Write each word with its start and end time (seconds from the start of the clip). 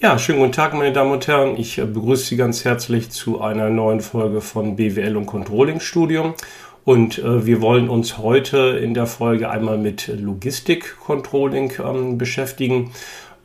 Ja, 0.00 0.16
schönen 0.16 0.38
guten 0.38 0.52
Tag, 0.52 0.74
meine 0.74 0.92
Damen 0.92 1.10
und 1.10 1.26
Herren. 1.26 1.56
Ich 1.56 1.76
äh, 1.76 1.84
begrüße 1.84 2.26
Sie 2.26 2.36
ganz 2.36 2.64
herzlich 2.64 3.10
zu 3.10 3.40
einer 3.40 3.68
neuen 3.68 4.00
Folge 4.00 4.40
von 4.40 4.76
BWL 4.76 5.16
und 5.16 5.26
Controlling 5.26 5.80
Studium. 5.80 6.34
Und 6.84 7.18
äh, 7.18 7.44
wir 7.46 7.60
wollen 7.60 7.88
uns 7.88 8.16
heute 8.16 8.78
in 8.80 8.94
der 8.94 9.06
Folge 9.06 9.50
einmal 9.50 9.76
mit 9.76 10.06
Logistik 10.06 10.98
Controlling 11.04 11.72
ähm, 11.84 12.16
beschäftigen. 12.16 12.92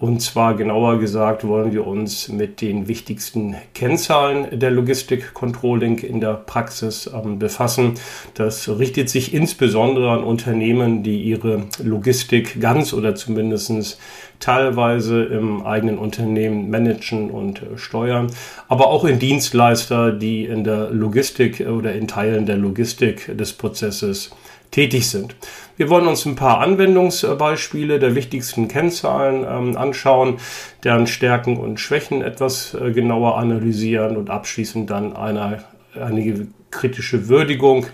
Und 0.04 0.22
zwar 0.22 0.58
genauer 0.58 1.00
gesagt 1.00 1.48
wollen 1.48 1.72
wir 1.72 1.88
uns 1.88 2.28
mit 2.28 2.60
den 2.60 2.90
wichtigsten 2.90 3.56
Kennzahlen 3.74 4.60
der 4.60 4.70
Logistik 4.70 5.34
Controlling 5.34 6.00
in 6.00 6.20
der 6.20 6.34
Praxis 6.34 7.10
ähm, 7.14 7.40
befassen. 7.40 7.94
Das 8.34 8.68
richtet 8.68 9.10
sich 9.10 9.34
insbesondere 9.34 10.12
an 10.12 10.26
Unternehmen, 10.26 11.04
die 11.04 11.22
ihre 11.22 11.68
Logistik 11.82 12.60
ganz 12.60 12.92
oder 12.92 13.16
zumindest 13.16 13.98
teilweise 14.42 15.24
im 15.24 15.66
eigenen 15.66 15.98
Unternehmen 15.98 16.70
managen 16.70 17.32
und 17.32 17.62
äh, 17.62 17.78
steuern, 17.78 18.28
aber 18.68 18.88
auch 18.88 19.06
in 19.06 19.20
Dienstleister, 19.20 20.12
die 20.12 20.44
in 20.44 20.66
der 20.66 20.90
Logistik 20.90 21.66
oder 21.66 21.94
in 21.94 22.10
Teilen 22.10 22.46
der 22.46 22.58
Logistik 22.58 23.38
des 23.38 23.54
Prozesses 23.54 24.32
tätig 24.74 25.10
sind. 25.10 25.36
Wir 25.78 25.90
wollen 25.90 26.08
uns 26.08 26.26
ein 26.26 26.36
paar 26.36 26.60
Anwendungsbeispiele 26.60 28.00
der 28.00 28.16
wichtigsten 28.16 28.68
Kennzahlen 28.68 29.46
ähm, 29.48 29.78
anschauen, 29.78 30.38
deren 30.84 31.08
Stärken 31.08 31.58
und 31.58 31.80
Schwächen 31.80 32.22
etwas 32.22 32.74
äh, 32.74 32.92
genauer 32.92 33.38
analysieren 33.38 34.18
und 34.18 34.30
abschließend 34.30 34.90
dann 34.90 35.16
eine, 35.16 35.64
eine 35.96 36.48
kritische 36.72 37.30
Würdigung 37.30 37.86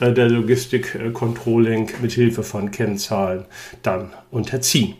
äh, 0.00 0.12
der 0.12 0.28
Logistik-Controlling 0.28 1.90
mit 2.00 2.12
Hilfe 2.12 2.42
von 2.42 2.70
Kennzahlen 2.70 3.46
dann 3.82 4.12
unterziehen. 4.30 4.94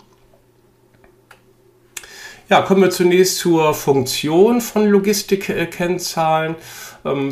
Ja, 2.48 2.62
kommen 2.62 2.82
wir 2.82 2.90
zunächst 2.90 3.38
zur 3.38 3.74
Funktion 3.74 4.60
von 4.60 4.86
Logistikkennzahlen. 4.86 6.52
Ähm, 6.52 6.56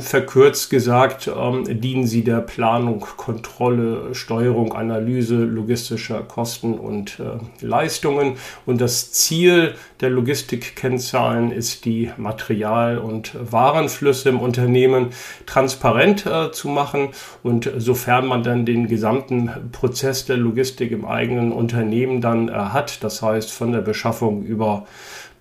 verkürzt 0.00 0.70
gesagt, 0.70 1.28
ähm, 1.28 1.80
dienen 1.80 2.06
sie 2.06 2.22
der 2.22 2.40
Planung, 2.40 3.00
Kontrolle, 3.16 4.14
Steuerung, 4.14 4.72
Analyse 4.72 5.36
logistischer 5.36 6.22
Kosten 6.22 6.74
und 6.74 7.20
äh, 7.20 7.64
Leistungen. 7.64 8.36
Und 8.66 8.80
das 8.80 9.12
Ziel 9.12 9.74
der 10.00 10.10
Logistikkennzahlen 10.10 11.50
ist, 11.50 11.84
die 11.84 12.10
Material- 12.16 12.98
und 12.98 13.32
Warenflüsse 13.38 14.28
im 14.28 14.40
Unternehmen 14.40 15.08
transparent 15.46 16.26
äh, 16.26 16.52
zu 16.52 16.68
machen. 16.68 17.08
Und 17.42 17.70
sofern 17.76 18.26
man 18.26 18.42
dann 18.42 18.66
den 18.66 18.88
gesamten 18.88 19.50
Prozess 19.72 20.24
der 20.26 20.36
Logistik 20.36 20.92
im 20.92 21.04
eigenen 21.04 21.52
Unternehmen 21.52 22.20
dann 22.20 22.48
äh, 22.48 22.52
hat, 22.52 23.02
das 23.02 23.22
heißt 23.22 23.50
von 23.50 23.72
der 23.72 23.80
Beschaffung 23.80 24.44
über 24.44 24.86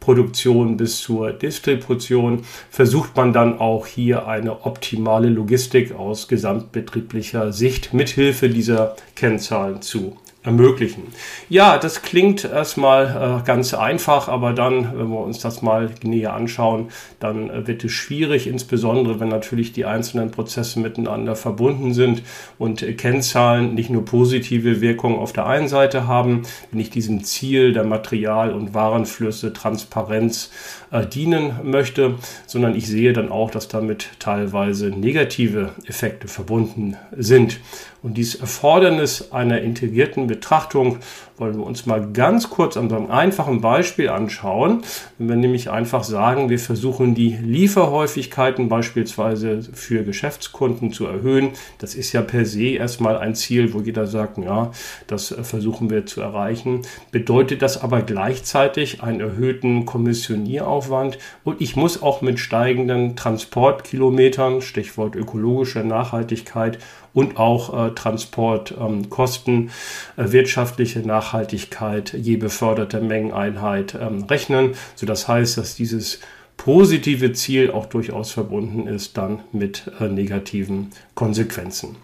Produktion 0.04 0.76
bis 0.76 1.00
zur 1.00 1.32
Distribution, 1.32 2.44
versucht 2.70 3.16
man 3.16 3.32
dann 3.32 3.60
auch 3.60 3.88
hier 3.88 4.28
eine 4.28 4.66
optimale 4.66 5.30
Logistik 5.30 5.96
aus 5.96 6.28
gesamtbetrieblicher 6.28 7.54
Sicht 7.54 7.94
mithilfe 7.94 8.50
dieser 8.50 8.98
Kennzahlen 9.16 9.82
zu 9.82 10.18
ermöglichen. 10.44 11.04
Ja, 11.48 11.78
das 11.78 12.02
klingt 12.02 12.44
erstmal 12.44 13.40
äh, 13.42 13.48
ganz 13.48 13.74
einfach, 13.74 14.28
aber 14.28 14.52
dann, 14.52 14.98
wenn 14.98 15.10
wir 15.10 15.20
uns 15.20 15.40
das 15.40 15.62
mal 15.62 15.90
näher 16.04 16.34
anschauen, 16.34 16.90
dann 17.20 17.50
äh, 17.50 17.66
wird 17.66 17.84
es 17.86 17.94
schwierig, 17.94 18.48
insbesondere 18.48 19.22
wenn 19.22 19.30
natürlich 19.30 19.72
die 19.72 19.86
einzelnen 19.86 20.32
Prozesse 20.32 20.82
miteinander 20.82 21.38
verbunden 21.38 21.94
sind 21.94 22.24
und 22.58 22.84
äh, 22.84 22.94
Kennzahlen 22.94 23.74
nicht 23.74 23.90
nur 23.90 24.04
positive 24.04 24.82
Wirkungen 24.82 25.18
auf 25.18 25.32
der 25.32 25.46
einen 25.46 25.70
Seite 25.70 26.08
haben, 26.08 26.44
wenn 26.72 26.80
ich 26.82 26.90
diesem 26.90 27.24
Ziel 27.24 27.72
der 27.72 27.86
Material- 27.86 28.54
und 28.54 28.74
Warenflüsse 28.74 29.54
Transparenz 29.54 30.52
äh, 30.94 31.08
dienen 31.08 31.54
möchte, 31.64 32.20
sondern 32.46 32.76
ich 32.76 32.88
sehe 32.88 33.14
dann 33.14 33.32
auch, 33.32 33.50
dass 33.50 33.68
damit 33.68 34.10
teilweise 34.20 34.92
negative 34.92 35.72
Effekte 35.88 36.28
verbunden 36.28 36.96
sind. 37.18 37.60
Und 38.04 38.16
dieses 38.16 38.36
Erfordernis 38.36 39.32
einer 39.32 39.62
integrierten 39.62 40.28
Betrachtung 40.28 41.00
wollen 41.38 41.58
wir 41.58 41.66
uns 41.66 41.86
mal 41.86 42.12
ganz 42.12 42.50
kurz 42.50 42.78
an 42.78 42.90
so 42.90 42.96
einem 42.96 43.10
einfachen 43.10 43.62
Beispiel 43.62 44.10
anschauen. 44.10 44.84
Wenn 45.18 45.30
wir 45.30 45.36
nämlich 45.36 45.70
einfach 45.70 46.04
sagen, 46.04 46.50
wir 46.50 46.60
versuchen 46.60 47.16
die 47.16 47.36
Lieferhäufigkeiten 47.36 48.70
beispielsweise 48.70 49.62
für 49.74 50.04
Geschäftskunden 50.04 50.92
zu 50.92 51.06
erhöhen. 51.06 51.50
Das 51.80 51.96
ist 51.96 52.14
ja 52.14 52.22
per 52.22 52.46
se 52.46 52.70
erstmal 52.70 53.18
ein 53.18 53.36
Ziel, 53.36 53.74
wo 53.74 53.80
jeder 53.80 54.06
sagt, 54.06 54.38
ja, 54.38 54.72
das 55.08 55.36
versuchen 55.42 55.90
wir 55.90 56.06
zu 56.06 56.22
erreichen. 56.22 56.82
Bedeutet 57.12 57.62
das 57.62 57.82
aber 57.82 58.02
gleichzeitig 58.02 59.02
einen 59.02 59.20
erhöhten 59.20 59.86
Kommissionieraufwand 59.86 61.18
und 61.44 61.62
ich 61.62 61.76
muss 61.76 62.02
auch 62.02 62.22
mit 62.22 62.40
steigenden 62.40 63.16
Transportkilometern, 63.16 64.62
Stichwort 64.62 65.16
ökologische 65.16 65.80
Nachhaltigkeit 65.80 66.80
und 67.14 67.38
auch 67.38 67.88
äh, 67.88 67.92
Transportkosten, 67.92 69.54
ähm, 69.54 69.70
äh, 70.18 70.32
wirtschaftliche 70.32 71.00
Nachhaltigkeit 71.00 72.14
je 72.14 72.38
beförderte 72.38 73.02
Mengeneinheit 73.02 73.96
ähm, 74.00 74.24
rechnen, 74.24 74.76
so 74.96 75.06
das 75.06 75.28
heißt, 75.28 75.58
dass 75.58 75.76
dieses 75.76 76.20
positive 76.58 77.34
Ziel 77.34 77.72
auch 77.72 77.88
durchaus 77.88 78.32
verbunden 78.32 78.88
ist 78.88 79.18
dann 79.18 79.42
mit 79.52 79.92
äh, 80.00 80.08
negativen 80.08 80.92
Konsequenzen. 81.16 81.96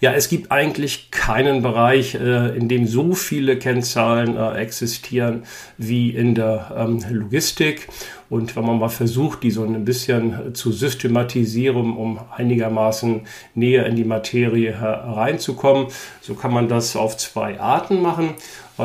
Ja, 0.00 0.12
es 0.12 0.28
gibt 0.28 0.50
eigentlich 0.50 1.10
keinen 1.10 1.62
Bereich, 1.62 2.14
äh, 2.14 2.56
in 2.56 2.68
dem 2.68 2.86
so 2.86 3.14
viele 3.14 3.58
Kennzahlen 3.58 4.36
äh, 4.36 4.54
existieren 4.58 5.42
wie 5.78 6.10
in 6.10 6.34
der 6.34 6.74
ähm, 6.76 7.02
Logistik. 7.10 7.88
Und 8.28 8.56
wenn 8.56 8.64
man 8.64 8.78
mal 8.78 8.88
versucht, 8.88 9.42
die 9.42 9.50
so 9.50 9.62
ein 9.62 9.84
bisschen 9.84 10.54
zu 10.54 10.72
systematisieren, 10.72 11.96
um 11.96 12.18
einigermaßen 12.34 13.22
näher 13.54 13.84
in 13.84 13.96
die 13.96 14.04
Materie 14.04 14.80
hereinzukommen, 14.80 15.88
so 16.22 16.34
kann 16.34 16.52
man 16.52 16.66
das 16.68 16.96
auf 16.96 17.18
zwei 17.18 17.60
Arten 17.60 18.00
machen. 18.00 18.30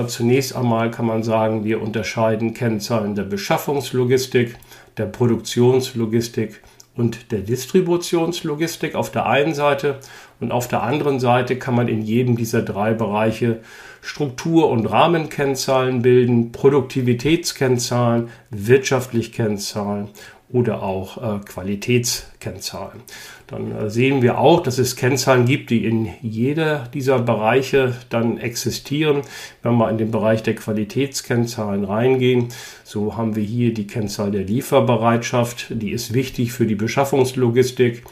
Zunächst 0.07 0.53
einmal 0.53 0.91
kann 0.91 1.05
man 1.05 1.23
sagen, 1.23 1.63
wir 1.63 1.81
unterscheiden 1.81 2.53
Kennzahlen 2.53 3.15
der 3.15 3.23
Beschaffungslogistik, 3.23 4.57
der 4.97 5.05
Produktionslogistik 5.05 6.61
und 6.97 7.31
der 7.31 7.39
Distributionslogistik 7.39 8.95
auf 8.95 9.11
der 9.11 9.27
einen 9.27 9.53
Seite 9.53 9.99
und 10.39 10.51
auf 10.51 10.67
der 10.67 10.83
anderen 10.83 11.19
Seite 11.19 11.57
kann 11.57 11.75
man 11.75 11.87
in 11.87 12.01
jedem 12.01 12.35
dieser 12.35 12.61
drei 12.61 12.93
Bereiche 12.93 13.59
Struktur- 14.01 14.69
und 14.69 14.85
Rahmenkennzahlen 14.85 16.01
bilden, 16.01 16.51
Produktivitätskennzahlen, 16.51 18.29
wirtschaftlich 18.51 19.33
Kennzahlen 19.33 20.09
oder 20.49 20.81
auch 20.81 21.17
äh, 21.17 21.39
Qualitätskennzahlen. 21.39 23.01
Dann 23.47 23.75
äh, 23.75 23.89
sehen 23.89 24.21
wir 24.21 24.37
auch, 24.37 24.63
dass 24.63 24.77
es 24.77 24.95
Kennzahlen 24.95 25.45
gibt, 25.45 25.69
die 25.71 25.85
in 25.85 26.07
jeder 26.21 26.87
dieser 26.93 27.19
Bereiche 27.19 27.95
dann 28.09 28.37
existieren. 28.37 29.23
Wenn 29.61 29.75
wir 29.75 29.89
in 29.89 29.97
den 29.97 30.11
Bereich 30.11 30.43
der 30.43 30.55
Qualitätskennzahlen 30.55 31.83
reingehen, 31.83 32.47
so 32.85 33.17
haben 33.17 33.35
wir 33.35 33.43
hier 33.43 33.73
die 33.73 33.87
Kennzahl 33.87 34.31
der 34.31 34.43
Lieferbereitschaft. 34.43 35.67
Die 35.69 35.91
ist 35.91 36.13
wichtig 36.13 36.53
für 36.53 36.65
die 36.65 36.75
Beschaffungslogistik, 36.75 38.03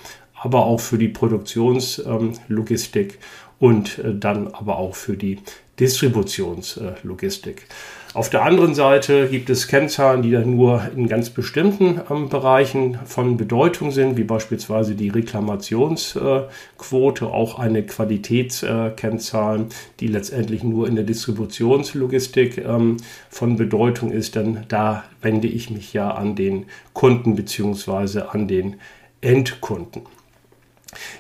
aber 0.42 0.66
auch 0.66 0.80
für 0.80 0.98
die 0.98 1.10
Produktionslogistik 1.10 3.14
ähm, 3.14 3.20
und 3.60 4.00
äh, 4.00 4.16
dann 4.16 4.48
aber 4.50 4.78
auch 4.78 4.96
für 4.96 5.18
die 5.18 5.40
Distributionslogistik. 5.80 7.68
Auf 8.14 8.30
der 8.30 8.44
anderen 8.44 8.76
Seite 8.76 9.28
gibt 9.28 9.50
es 9.50 9.68
Kennzahlen, 9.68 10.22
die 10.22 10.32
dann 10.32 10.56
nur 10.56 10.90
in 10.96 11.10
ganz 11.10 11.32
bestimmten 11.32 12.00
ähm, 12.10 12.30
Bereichen 12.30 12.98
von 13.04 13.36
Bedeutung 13.36 13.92
sind, 13.92 14.16
wie 14.16 14.24
beispielsweise 14.24 14.96
die 14.96 15.10
Reklamationsquote, 15.10 17.28
auch 17.28 17.60
eine 17.60 17.84
Qualitätskennzahl, 17.84 19.60
äh, 19.60 19.66
die 20.00 20.08
letztendlich 20.08 20.64
nur 20.64 20.88
in 20.88 20.96
der 20.96 21.04
Distributionslogistik 21.04 22.60
ähm, 22.60 22.96
von 23.30 23.58
Bedeutung 23.58 24.12
ist, 24.12 24.36
denn 24.36 24.64
da 24.70 25.04
wende 25.22 25.50
ich 25.50 25.70
mich 25.70 25.92
ja 25.92 26.12
an 26.12 26.38
den 26.38 26.68
Kunden 26.94 27.36
bzw. 27.36 28.22
an 28.32 28.48
den 28.48 28.78
Endkunden. 29.20 30.04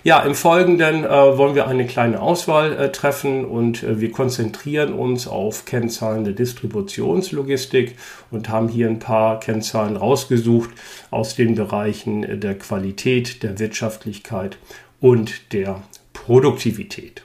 Ja, 0.04 0.22
im 0.22 0.36
Folgenden 0.36 1.04
äh, 1.04 1.10
wollen 1.10 1.56
wir 1.56 1.68
eine 1.68 1.86
kleine 1.86 2.22
Auswahl 2.22 2.74
äh, 2.74 2.92
treffen 2.92 3.46
und 3.46 3.84
äh, 3.84 4.00
wir 4.00 4.12
konzentrieren 4.12 4.94
uns 4.94 5.28
auf 5.28 5.66
Kennzahlen 5.66 6.24
der 6.24 6.34
Distributionslogistik 6.34 7.96
und 8.32 8.50
haben 8.50 8.70
hier 8.70 8.88
ein 8.88 9.00
paar 9.00 9.40
Kennzahlen 9.40 9.98
rausgesucht 9.98 10.70
aus 11.12 11.36
den 11.36 11.56
Bereichen 11.56 12.40
der 12.40 12.58
Qualität, 12.58 13.44
der 13.44 13.60
Wirtschaftlichkeit 13.60 14.58
und 15.02 15.54
der 15.54 15.84
Produktivität. 16.14 17.25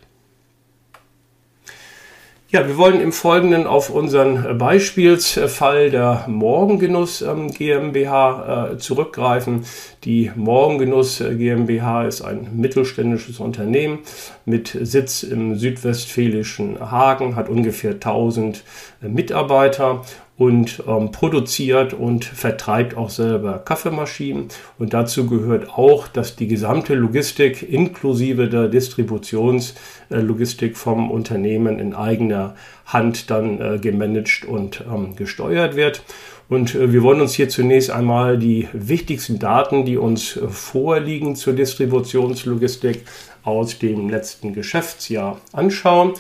Ja, 2.52 2.67
wir 2.67 2.76
wollen 2.76 3.00
im 3.00 3.12
Folgenden 3.12 3.69
auf 3.69 3.91
unseren 3.91 4.58
Beispielsfall 4.58 5.88
der 5.88 6.25
Morgengenuss 6.26 7.23
ähm, 7.23 7.52
GmbH 7.52 8.73
äh, 8.73 8.79
zurückgreifen. 8.79 9.64
Die 10.02 10.32
Morgengenuss 10.35 11.19
GmbH 11.20 12.08
ist 12.08 12.23
ein 12.23 12.49
mittelständisches 12.56 13.38
Unternehmen 13.38 14.00
mit 14.47 14.76
Sitz 14.81 15.23
im 15.23 15.61
südwestfälischen 15.61 16.91
Hagen, 16.91 17.37
hat 17.37 17.49
ungefähr 17.49 17.93
1000 17.93 18.64
äh, 19.00 19.06
Mitarbeiter 19.06 20.03
und 20.40 20.82
ähm, 20.88 21.12
produziert 21.12 21.92
und 21.92 22.25
vertreibt 22.25 22.96
auch 22.96 23.10
selber 23.10 23.58
Kaffeemaschinen. 23.58 24.48
Und 24.78 24.94
dazu 24.94 25.26
gehört 25.26 25.69
auch, 25.69 26.08
dass 26.08 26.34
die 26.34 26.48
gesamte 26.48 26.94
Logistik 26.94 27.70
inklusive 27.70 28.48
der 28.48 28.69
Distributionslogistik 28.69 30.78
vom 30.78 31.10
Unternehmen 31.10 31.78
in 31.78 31.92
eigener 31.92 32.54
Hand 32.87 33.31
dann 33.31 33.60
äh, 33.60 33.78
gemanagt 33.78 34.46
und 34.46 34.82
ähm, 34.90 35.14
gesteuert 35.14 35.76
wird. 35.76 36.02
Und 36.48 36.75
äh, 36.75 36.90
wir 36.90 37.02
wollen 37.02 37.20
uns 37.20 37.34
hier 37.34 37.50
zunächst 37.50 37.90
einmal 37.90 38.38
die 38.38 38.66
wichtigsten 38.72 39.38
Daten, 39.38 39.84
die 39.84 39.98
uns 39.98 40.38
äh, 40.38 40.48
vorliegen 40.48 41.36
zur 41.36 41.52
Distributionslogistik 41.52 43.04
aus 43.44 43.78
dem 43.78 44.08
letzten 44.08 44.54
Geschäftsjahr 44.54 45.38
anschauen. 45.52 46.14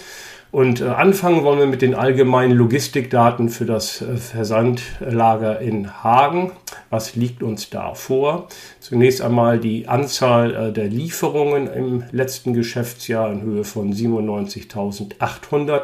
Und 0.52 0.80
äh, 0.80 0.86
anfangen 0.86 1.44
wollen 1.44 1.60
wir 1.60 1.66
mit 1.66 1.82
den 1.82 1.94
allgemeinen 1.94 2.56
Logistikdaten 2.56 3.50
für 3.50 3.66
das 3.66 4.02
äh, 4.02 4.16
Versandlager 4.16 5.60
in 5.60 6.02
Hagen. 6.02 6.50
Was 6.90 7.14
liegt 7.14 7.44
uns 7.44 7.70
da 7.70 7.94
vor? 7.94 8.48
Zunächst 8.80 9.22
einmal 9.22 9.60
die 9.60 9.86
Anzahl 9.86 10.54
äh, 10.54 10.72
der 10.72 10.88
Lieferungen 10.88 11.72
im 11.72 12.02
letzten 12.10 12.52
Geschäftsjahr 12.52 13.30
in 13.30 13.42
Höhe 13.42 13.62
von 13.62 13.92
97.800. 13.92 15.82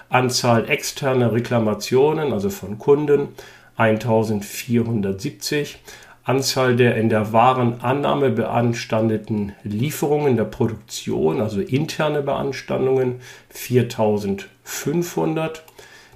Anzahl 0.08 0.68
externer 0.68 1.32
Reklamationen, 1.32 2.32
also 2.32 2.50
von 2.50 2.78
Kunden 2.78 3.28
1470, 3.76 5.78
Anzahl 6.24 6.74
der 6.76 6.96
in 6.96 7.08
der 7.08 7.32
Warenannahme 7.32 8.30
beanstandeten 8.30 9.54
Lieferungen 9.62 10.36
der 10.36 10.44
Produktion, 10.44 11.40
also 11.40 11.60
interne 11.60 12.22
Beanstandungen 12.22 13.20
4500, 13.50 15.64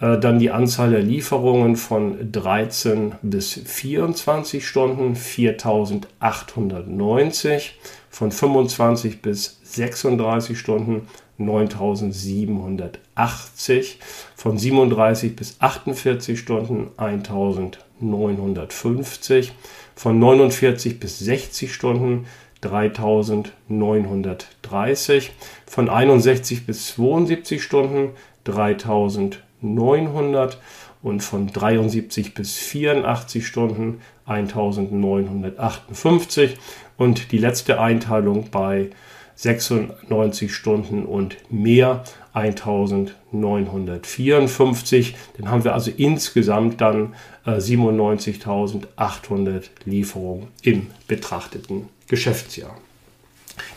Äh, 0.00 0.18
dann 0.18 0.38
die 0.38 0.50
Anzahl 0.50 0.90
der 0.90 1.02
Lieferungen 1.02 1.76
von 1.76 2.30
13 2.30 3.14
bis 3.22 3.54
24 3.54 4.66
Stunden 4.66 5.16
4890, 5.16 7.78
von 8.08 8.30
25 8.30 9.22
bis 9.22 9.58
36 9.64 10.58
Stunden 10.58 11.08
9780, 11.38 13.98
von 14.34 14.58
37 14.58 15.36
bis 15.36 15.56
48 15.60 16.38
Stunden 16.38 16.90
1950, 16.96 19.52
von 19.94 20.18
49 20.18 20.98
bis 21.00 21.18
60 21.18 21.74
Stunden 21.74 22.26
3930, 22.60 25.32
von 25.66 25.88
61 25.88 26.66
bis 26.66 26.94
72 26.94 27.62
Stunden 27.62 28.10
3000 28.44 29.42
900 29.60 30.58
und 31.02 31.22
von 31.22 31.52
73 31.52 32.32
bis 32.34 32.56
84 32.56 33.46
Stunden 33.46 34.00
1958 34.26 36.56
und 36.96 37.30
die 37.32 37.38
letzte 37.38 37.80
Einteilung 37.80 38.50
bei 38.50 38.90
96 39.36 40.52
Stunden 40.52 41.04
und 41.04 41.36
mehr 41.48 42.02
1954. 42.32 45.14
Dann 45.36 45.48
haben 45.48 45.62
wir 45.64 45.74
also 45.74 45.92
insgesamt 45.96 46.80
dann 46.80 47.14
äh, 47.46 47.58
97.800 47.58 49.62
Lieferungen 49.84 50.48
im 50.62 50.88
betrachteten 51.06 51.88
Geschäftsjahr. 52.08 52.76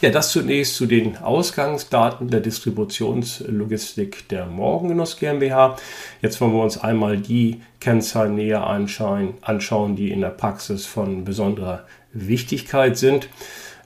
Ja, 0.02 0.10
das 0.10 0.32
zunächst 0.32 0.76
zu 0.76 0.86
den 0.86 1.18
Ausgangsdaten 1.18 2.30
der 2.30 2.40
Distributionslogistik 2.40 4.28
der 4.30 4.46
Morgengenuss 4.46 5.18
GmbH. 5.18 5.78
Jetzt 6.22 6.42
wollen 6.42 6.54
wir 6.54 6.64
uns 6.64 6.78
einmal 6.78 7.18
die 7.18 7.62
Kennzahlen 7.80 8.36
näher 8.36 8.66
anschauen, 8.66 9.96
die 9.96 10.12
in 10.12 10.22
der 10.22 10.30
Praxis 10.30 10.86
von 10.86 11.24
besonderer 11.24 11.86
Wichtigkeit 12.14 12.98
sind. 12.98 13.30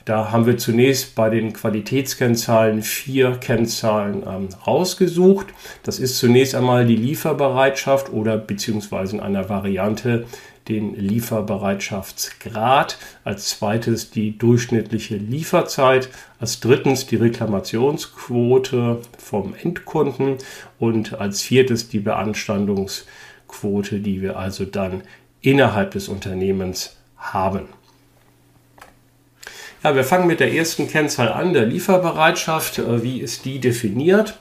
Da 0.06 0.30
haben 0.30 0.46
wir 0.46 0.56
zunächst 0.56 1.16
bei 1.16 1.30
den 1.30 1.52
Qualitätskennzahlen 1.52 2.82
vier 2.82 3.38
Kennzahlen 3.38 4.22
ähm, 4.24 4.48
rausgesucht. 4.64 5.48
Das 5.82 5.98
ist 5.98 6.18
zunächst 6.18 6.54
einmal 6.54 6.86
die 6.86 6.94
Lieferbereitschaft 6.94 8.12
oder 8.12 8.38
beziehungsweise 8.38 9.16
in 9.16 9.20
einer 9.20 9.48
Variante 9.48 10.26
den 10.68 10.94
Lieferbereitschaftsgrad, 10.94 12.98
als 13.24 13.48
zweites 13.50 14.10
die 14.10 14.36
durchschnittliche 14.36 15.16
Lieferzeit, 15.16 16.08
als 16.38 16.60
drittens 16.60 17.06
die 17.06 17.16
Reklamationsquote 17.16 19.00
vom 19.18 19.54
Endkunden 19.54 20.36
und 20.78 21.18
als 21.20 21.42
viertes 21.42 21.88
die 21.88 22.00
Beanstandungsquote, 22.00 24.00
die 24.00 24.22
wir 24.22 24.38
also 24.38 24.64
dann 24.64 25.02
innerhalb 25.40 25.92
des 25.92 26.08
Unternehmens 26.08 26.96
haben. 27.16 27.68
Ja, 29.84 29.94
wir 29.94 30.04
fangen 30.04 30.26
mit 30.26 30.40
der 30.40 30.52
ersten 30.52 30.88
Kennzahl 30.88 31.28
an, 31.28 31.52
der 31.52 31.66
Lieferbereitschaft. 31.66 32.78
Äh, 32.78 33.04
wie 33.04 33.20
ist 33.20 33.44
die 33.44 33.60
definiert? 33.60 34.36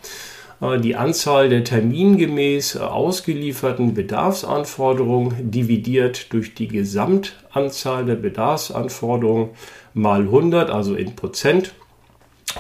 Äh, 0.61 0.79
die 0.79 0.95
Anzahl 0.95 1.49
der 1.49 1.63
termingemäß 1.63 2.75
äh, 2.75 2.79
ausgelieferten 2.79 3.93
Bedarfsanforderungen 3.93 5.51
dividiert 5.51 6.31
durch 6.33 6.55
die 6.55 6.67
Gesamtanzahl 6.67 8.05
der 8.05 8.15
Bedarfsanforderungen 8.15 9.49
mal 9.93 10.21
100, 10.21 10.69
also 10.69 10.95
in 10.95 11.15
Prozent. 11.15 11.73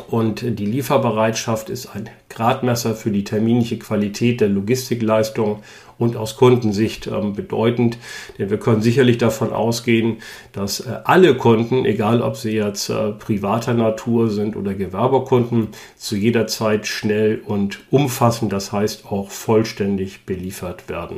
Und 0.09 0.41
die 0.41 0.65
Lieferbereitschaft 0.65 1.69
ist 1.69 1.87
ein 1.95 2.09
Gradmesser 2.27 2.95
für 2.95 3.11
die 3.11 3.23
terminliche 3.23 3.79
Qualität 3.79 4.41
der 4.41 4.49
Logistikleistung 4.49 5.63
und 5.97 6.17
aus 6.17 6.35
Kundensicht 6.35 7.07
ähm, 7.07 7.33
bedeutend. 7.33 7.97
Denn 8.37 8.49
wir 8.49 8.57
können 8.57 8.81
sicherlich 8.81 9.17
davon 9.17 9.53
ausgehen, 9.53 10.17
dass 10.51 10.81
äh, 10.81 10.99
alle 11.03 11.35
Kunden, 11.35 11.85
egal 11.85 12.21
ob 12.21 12.37
sie 12.37 12.51
jetzt 12.51 12.89
äh, 12.89 13.11
privater 13.11 13.73
Natur 13.73 14.29
sind 14.29 14.55
oder 14.55 14.73
Gewerberkunden, 14.73 15.69
zu 15.95 16.15
jeder 16.15 16.47
Zeit 16.47 16.87
schnell 16.87 17.41
und 17.45 17.79
umfassend, 17.91 18.51
das 18.51 18.71
heißt 18.71 19.05
auch 19.05 19.29
vollständig 19.29 20.25
beliefert 20.25 20.89
werden 20.89 21.17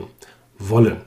wollen. 0.59 0.97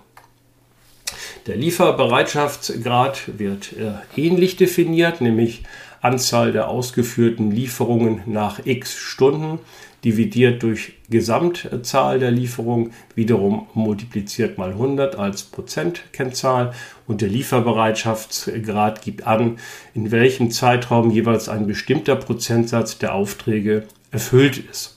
Der 1.47 1.57
Lieferbereitschaftsgrad 1.57 3.39
wird 3.39 3.73
äh, 3.73 3.93
ähnlich 4.21 4.57
definiert, 4.57 5.21
nämlich 5.21 5.65
Anzahl 6.01 6.53
der 6.53 6.69
ausgeführten 6.69 7.51
Lieferungen 7.51 8.23
nach 8.27 8.61
x 8.65 8.97
Stunden 8.97 9.59
dividiert 10.05 10.63
durch 10.63 10.95
Gesamtzahl 11.11 12.19
der 12.19 12.31
Lieferungen, 12.31 12.93
wiederum 13.15 13.67
multipliziert 13.75 14.59
mal 14.59 14.71
100 14.71 15.17
als 15.17 15.43
Prozentkennzahl 15.43 16.73
und 17.07 17.21
der 17.21 17.29
Lieferbereitschaftsgrad 17.29 19.03
gibt 19.03 19.27
an, 19.27 19.59
in 19.95 20.11
welchem 20.11 20.51
Zeitraum 20.51 21.11
jeweils 21.11 21.49
ein 21.49 21.67
bestimmter 21.67 22.17
Prozentsatz 22.17 22.99
der 22.99 23.15
Aufträge 23.15 23.85
erfüllt 24.11 24.59
ist. 24.59 24.97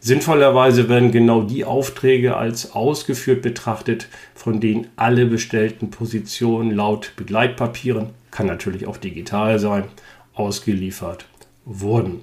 Sinnvollerweise 0.00 0.90
werden 0.90 1.12
genau 1.12 1.42
die 1.42 1.64
Aufträge 1.64 2.36
als 2.36 2.72
ausgeführt 2.72 3.40
betrachtet, 3.40 4.08
von 4.34 4.60
denen 4.60 4.88
alle 4.96 5.24
bestellten 5.24 5.90
Positionen 5.90 6.70
laut 6.72 7.12
Begleitpapieren, 7.16 8.10
kann 8.30 8.46
natürlich 8.46 8.86
auch 8.86 8.98
digital 8.98 9.58
sein, 9.58 9.84
ausgeliefert 10.34 11.24
wurden. 11.66 12.20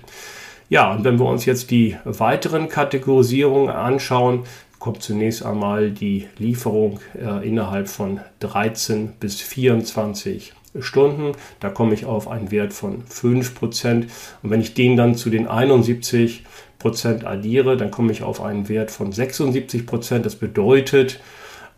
Ja, 0.68 0.92
und 0.92 1.04
wenn 1.04 1.18
wir 1.18 1.26
uns 1.26 1.44
jetzt 1.44 1.70
die 1.70 1.96
weiteren 2.04 2.68
Kategorisierungen 2.68 3.68
anschauen, 3.68 4.44
kommt 4.78 5.02
zunächst 5.02 5.44
einmal 5.44 5.90
die 5.90 6.26
Lieferung 6.38 6.98
äh, 7.14 7.46
innerhalb 7.46 7.88
von 7.88 8.20
13 8.40 9.12
bis 9.20 9.40
24 9.40 10.54
Stunden. 10.80 11.32
Da 11.60 11.68
komme 11.68 11.94
ich 11.94 12.06
auf 12.06 12.26
einen 12.26 12.50
Wert 12.50 12.72
von 12.72 13.02
5 13.06 13.54
Prozent. 13.54 14.06
Und 14.42 14.50
wenn 14.50 14.60
ich 14.60 14.74
den 14.74 14.96
dann 14.96 15.14
zu 15.14 15.30
den 15.30 15.46
71 15.46 16.44
Prozent 16.78 17.24
addiere, 17.24 17.76
dann 17.76 17.90
komme 17.90 18.10
ich 18.10 18.22
auf 18.22 18.40
einen 18.40 18.68
Wert 18.68 18.90
von 18.90 19.12
76 19.12 19.86
Prozent. 19.86 20.26
Das 20.26 20.36
bedeutet, 20.36 21.20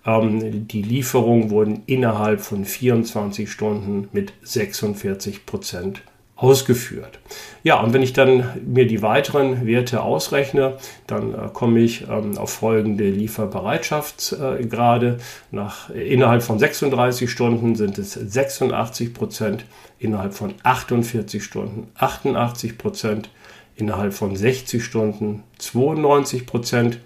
ähm, 0.06 0.68
die 0.68 0.82
Lieferungen 0.82 1.50
wurden 1.50 1.82
innerhalb 1.87 2.40
von 2.40 2.64
24 2.64 3.50
Stunden 3.50 4.08
mit 4.12 4.32
46 4.42 5.46
Prozent 5.46 6.02
ausgeführt. 6.37 7.20
Ja, 7.62 7.80
und 7.80 7.92
wenn 7.92 8.02
ich 8.02 8.12
dann 8.12 8.44
mir 8.66 8.87
die 8.87 9.02
weiteren 9.02 9.66
Werte 9.66 10.02
ausrechne, 10.02 10.76
dann 11.06 11.32
äh, 11.32 11.49
komme 11.52 11.80
ich 11.80 12.06
ähm, 12.08 12.37
auf 12.37 12.50
folgende 12.50 13.08
Lieferbereitschaftsgrade. 13.08 15.18
Nach, 15.52 15.90
innerhalb 15.90 16.42
von 16.42 16.58
36 16.58 17.30
Stunden 17.30 17.76
sind 17.76 17.99
es 17.99 18.14
86 18.14 19.14
Prozent, 19.14 19.64
innerhalb 19.99 20.34
von 20.34 20.54
48 20.64 21.42
Stunden 21.42 21.88
88 21.94 22.78
Prozent, 22.78 23.30
innerhalb 23.76 24.12
von 24.12 24.34
60 24.34 24.84
Stunden 24.84 25.44
92 25.58 26.46
Prozent, 26.46 26.99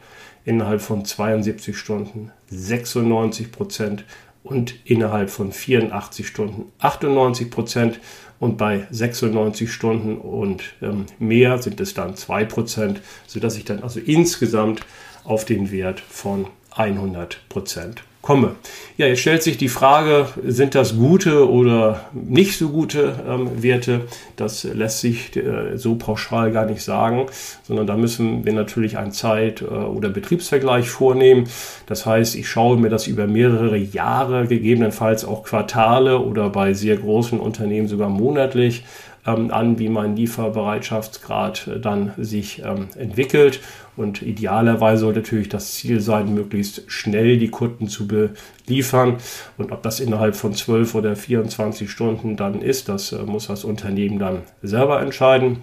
innerhalb 0.49 0.81
von 0.81 1.05
72 1.05 1.76
Stunden 1.76 2.33
96 2.49 3.52
Prozent 3.52 4.05
und 4.43 4.75
innerhalb 4.85 5.28
von 5.28 5.52
84 5.52 6.26
Stunden 6.26 6.73
98 6.78 7.50
Prozent. 7.50 8.00
Und 8.40 8.57
bei 8.57 8.87
96 8.90 9.71
Stunden 9.71 10.17
und 10.17 10.62
ähm, 10.81 11.07
mehr 11.19 11.61
sind 11.61 11.81
es 11.81 11.93
dann 11.93 12.14
2 12.14 12.45
Prozent, 12.45 13.00
sodass 13.26 13.57
ich 13.57 13.64
dann 13.64 13.83
also 13.83 13.99
insgesamt 13.99 14.81
auf 15.25 15.45
den 15.45 15.73
Wert 15.73 16.00
von 16.00 16.47
100 16.71 17.40
Prozent 17.49 18.05
komme. 18.23 18.57
Ja, 18.97 19.07
jetzt 19.07 19.21
stellt 19.21 19.43
sich 19.43 19.59
die 19.59 19.69
Frage, 19.69 20.27
sind 20.45 20.75
das 20.75 20.97
gute 20.97 21.49
oder 21.49 22.07
nicht 22.13 22.59
so 22.59 22.71
gute 22.71 23.15
ähm, 23.29 23.63
Werte? 23.63 24.03
Das 24.37 24.65
lässt 24.65 25.01
sich 25.01 25.37
äh, 25.37 25.77
so 25.77 25.95
pauschal 25.95 26.51
gar 26.51 26.67
nicht 26.67 26.83
sagen, 26.83 27.27
sondern 27.63 27.87
da 27.87 27.97
müssen 27.97 28.45
wir 28.45 28.53
natürlich 28.53 28.99
einen 28.99 29.13
Zeit- 29.13 29.63
äh, 29.63 29.67
oder 29.67 30.09
Betriebsvergleich 30.09 30.91
vornehmen. 30.91 31.49
Das 31.87 32.07
heißt, 32.07 32.35
ich 32.35 32.49
schaue 32.49 32.77
mir 32.77 32.91
das 32.91 33.07
über 33.07 33.27
mehrere 33.27 33.77
Jahre, 33.77 34.47
gegebenenfalls 34.47 35.25
auch 35.25 35.45
Quartale 35.45 36.19
oder 36.19 36.51
bei 36.51 36.75
sehr 36.75 36.97
großen 36.97 37.39
Unternehmen 37.39 37.87
sogar 37.87 38.09
monatlich 38.09 38.85
ähm, 39.27 39.51
an, 39.53 39.79
wie 39.79 39.89
mein 39.89 40.17
Lieferbereitschaftsgrad 40.17 41.69
äh, 41.69 41.81
dann 41.81 42.13
sich 42.17 42.63
ähm, 42.65 42.89
entwickelt. 42.97 43.61
Und 43.99 44.23
idealerweise 44.23 45.00
sollte 45.00 45.19
natürlich 45.19 45.49
das 45.49 45.75
Ziel 45.75 46.00
sein, 46.00 46.33
möglichst 46.33 46.85
schnell 46.87 47.37
die 47.37 47.49
Kunden 47.49 47.88
zu 47.88 48.07
beliefern. 48.07 49.17
Und 49.57 49.73
ob 49.73 49.83
das 49.83 49.99
innerhalb 49.99 50.37
von 50.37 50.55
12 50.55 50.95
oder 50.95 51.17
24 51.17 51.90
Stunden 51.90 52.37
dann 52.37 52.62
ist, 52.62 52.88
das 52.88 53.11
äh, 53.11 53.25
muss 53.25 53.49
das 53.49 53.64
Unternehmen 53.64 54.21
dann 54.21 54.43
selber 54.62 55.02
entscheiden. 55.02 55.59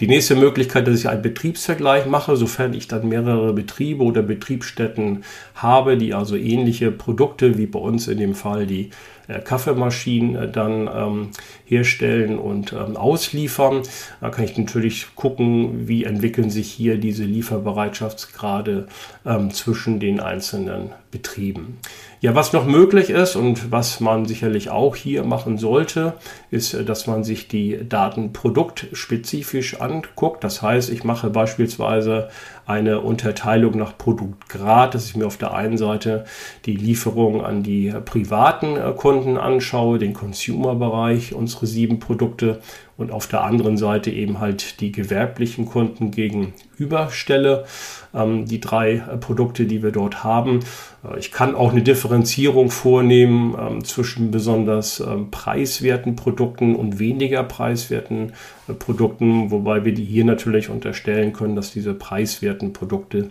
Die 0.00 0.08
nächste 0.08 0.34
Möglichkeit, 0.34 0.88
dass 0.88 0.98
ich 0.98 1.08
einen 1.10 1.20
Betriebsvergleich 1.20 2.06
mache, 2.06 2.34
sofern 2.34 2.72
ich 2.72 2.88
dann 2.88 3.06
mehrere 3.06 3.52
Betriebe 3.52 4.02
oder 4.02 4.22
Betriebsstätten 4.22 5.24
habe, 5.54 5.98
die 5.98 6.14
also 6.14 6.36
ähnliche 6.36 6.90
Produkte 6.90 7.58
wie 7.58 7.66
bei 7.66 7.78
uns 7.78 8.08
in 8.08 8.16
dem 8.16 8.34
Fall 8.34 8.66
die 8.66 8.90
äh, 9.30 9.40
Kaffeemaschinen 9.40 10.36
äh, 10.36 10.50
dann 10.50 10.88
ähm, 10.92 11.28
herstellen 11.64 12.38
und 12.38 12.72
ähm, 12.72 12.96
ausliefern. 12.96 13.82
Da 14.20 14.30
kann 14.30 14.44
ich 14.44 14.56
natürlich 14.56 15.14
gucken, 15.14 15.86
wie 15.86 16.04
entwickeln 16.04 16.50
sich 16.50 16.70
hier 16.70 16.98
diese 16.98 17.24
Lieferbereitschaftsgrade 17.24 18.88
ähm, 19.24 19.50
zwischen 19.50 20.00
den 20.00 20.20
einzelnen 20.20 20.90
Betrieben. 21.10 21.78
Ja, 22.20 22.34
was 22.34 22.52
noch 22.52 22.66
möglich 22.66 23.10
ist 23.10 23.34
und 23.34 23.72
was 23.72 23.98
man 24.00 24.26
sicherlich 24.26 24.70
auch 24.70 24.94
hier 24.94 25.24
machen 25.24 25.58
sollte, 25.58 26.14
ist, 26.50 26.74
äh, 26.74 26.84
dass 26.84 27.06
man 27.06 27.22
sich 27.22 27.48
die 27.48 27.88
Daten 27.88 28.32
produktspezifisch 28.32 29.80
anguckt. 29.90 30.44
Das 30.44 30.62
heißt, 30.62 30.90
ich 30.90 31.04
mache 31.04 31.30
beispielsweise 31.30 32.28
eine 32.70 33.00
Unterteilung 33.00 33.76
nach 33.76 33.98
Produktgrad, 33.98 34.94
dass 34.94 35.06
ich 35.06 35.16
mir 35.16 35.26
auf 35.26 35.36
der 35.36 35.54
einen 35.54 35.76
Seite 35.76 36.24
die 36.66 36.76
Lieferung 36.76 37.44
an 37.44 37.64
die 37.64 37.92
privaten 38.04 38.76
äh, 38.76 38.92
Kunden 38.96 39.36
anschaue, 39.36 39.98
den 39.98 40.14
Consumer-Bereich, 40.14 41.34
unsere 41.34 41.66
sieben 41.66 41.98
Produkte 41.98 42.60
und 42.96 43.10
auf 43.10 43.26
der 43.26 43.42
anderen 43.42 43.76
Seite 43.76 44.12
eben 44.12 44.38
halt 44.38 44.80
die 44.80 44.92
gewerblichen 44.92 45.66
Kunden 45.66 46.12
gegenüberstelle. 46.12 47.64
Ähm, 48.12 48.44
die 48.44 48.60
drei 48.60 48.94
äh, 48.94 49.16
Produkte, 49.18 49.66
die 49.66 49.84
wir 49.84 49.92
dort 49.92 50.24
haben. 50.24 50.60
Äh, 51.04 51.20
ich 51.20 51.30
kann 51.30 51.54
auch 51.54 51.70
eine 51.70 51.82
Differenzierung 51.82 52.68
vornehmen 52.70 53.54
ähm, 53.56 53.84
zwischen 53.84 54.32
besonders 54.32 54.98
ähm, 54.98 55.30
preiswerten 55.30 56.16
Produkten 56.16 56.74
und 56.74 56.98
weniger 56.98 57.44
preiswerten 57.44 58.32
äh, 58.68 58.72
Produkten, 58.72 59.52
wobei 59.52 59.84
wir 59.84 59.94
die 59.94 60.04
hier 60.04 60.24
natürlich 60.24 60.70
unterstellen 60.70 61.32
können, 61.32 61.54
dass 61.54 61.72
diese 61.72 61.94
preiswerten 61.94 62.59
Produkte 62.68 63.28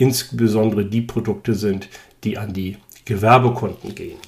insbesondere 0.00 0.86
die 0.86 1.02
Produkte 1.02 1.54
sind, 1.54 1.88
die 2.24 2.38
an 2.38 2.52
die 2.52 2.78
Gewerbekunden 3.04 3.94
gehen. 3.94 4.18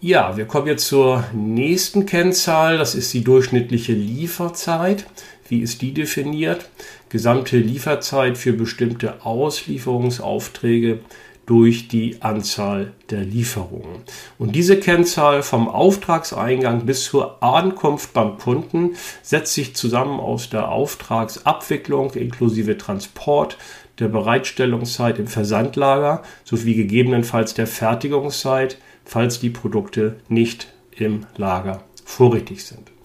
Ja, 0.00 0.36
wir 0.36 0.44
kommen 0.44 0.66
jetzt 0.66 0.86
zur 0.86 1.24
nächsten 1.32 2.04
Kennzahl. 2.04 2.78
Das 2.78 2.94
ist 2.94 3.12
die 3.14 3.24
durchschnittliche 3.24 3.92
Lieferzeit. 3.92 5.06
Wie 5.48 5.60
ist 5.60 5.80
die 5.80 5.94
definiert? 5.94 6.68
Gesamte 7.08 7.56
Lieferzeit 7.56 8.36
für 8.36 8.52
bestimmte 8.52 9.24
Auslieferungsaufträge 9.24 11.00
durch 11.46 11.88
die 11.88 12.20
Anzahl 12.22 12.92
der 13.10 13.22
Lieferungen. 13.22 14.02
Und 14.38 14.56
diese 14.56 14.78
Kennzahl 14.78 15.42
vom 15.42 15.68
Auftragseingang 15.68 16.86
bis 16.86 17.04
zur 17.04 17.42
Ankunft 17.42 18.12
beim 18.12 18.36
Kunden 18.36 18.96
setzt 19.22 19.54
sich 19.54 19.76
zusammen 19.76 20.18
aus 20.18 20.50
der 20.50 20.68
Auftragsabwicklung 20.68 22.12
inklusive 22.14 22.76
Transport, 22.76 23.56
der 23.98 24.08
Bereitstellungszeit 24.08 25.18
im 25.18 25.26
Versandlager 25.26 26.22
sowie 26.44 26.74
gegebenenfalls 26.74 27.54
der 27.54 27.66
Fertigungszeit, 27.66 28.78
falls 29.04 29.40
die 29.40 29.50
Produkte 29.50 30.16
nicht 30.28 30.68
im 30.90 31.26
Lager 31.36 31.84
vorrätig 32.04 32.64
sind. 32.64 32.95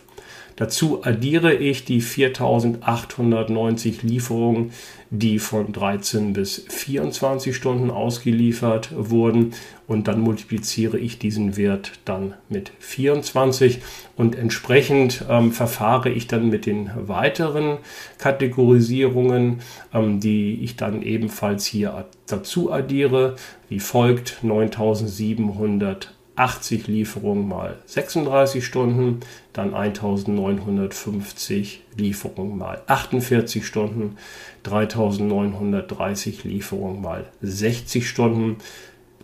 Dazu 0.56 1.04
addiere 1.04 1.54
ich 1.54 1.84
die 1.84 2.00
4890 2.00 4.02
Lieferungen, 4.02 4.72
die 5.10 5.38
von 5.38 5.72
13 5.72 6.32
bis 6.32 6.64
24 6.68 7.54
Stunden 7.54 7.90
ausgeliefert 7.90 8.90
wurden. 8.96 9.52
Und 9.86 10.08
dann 10.08 10.20
multipliziere 10.20 10.98
ich 10.98 11.18
diesen 11.18 11.56
Wert 11.56 11.92
dann 12.04 12.34
mit 12.48 12.72
24 12.80 13.80
und 14.16 14.34
entsprechend 14.34 15.24
ähm, 15.28 15.52
verfahre 15.52 16.10
ich 16.10 16.26
dann 16.26 16.48
mit 16.48 16.66
den 16.66 16.90
weiteren 16.96 17.78
Kategorisierungen, 18.18 19.60
ähm, 19.94 20.18
die 20.18 20.60
ich 20.64 20.74
dann 20.74 21.02
ebenfalls 21.02 21.66
hier 21.66 22.06
dazu 22.26 22.72
addiere, 22.72 23.36
wie 23.68 23.78
folgt 23.78 24.38
9700 24.42 26.15
80 26.36 26.86
Lieferungen 26.86 27.48
mal 27.48 27.78
36 27.86 28.64
Stunden, 28.64 29.18
dann 29.52 29.74
1950 29.74 31.82
Lieferungen 31.96 32.56
mal 32.56 32.82
48 32.86 33.66
Stunden, 33.66 34.16
3930 34.62 36.44
Lieferungen 36.44 37.00
mal 37.00 37.24
60 37.40 38.08
Stunden, 38.08 38.58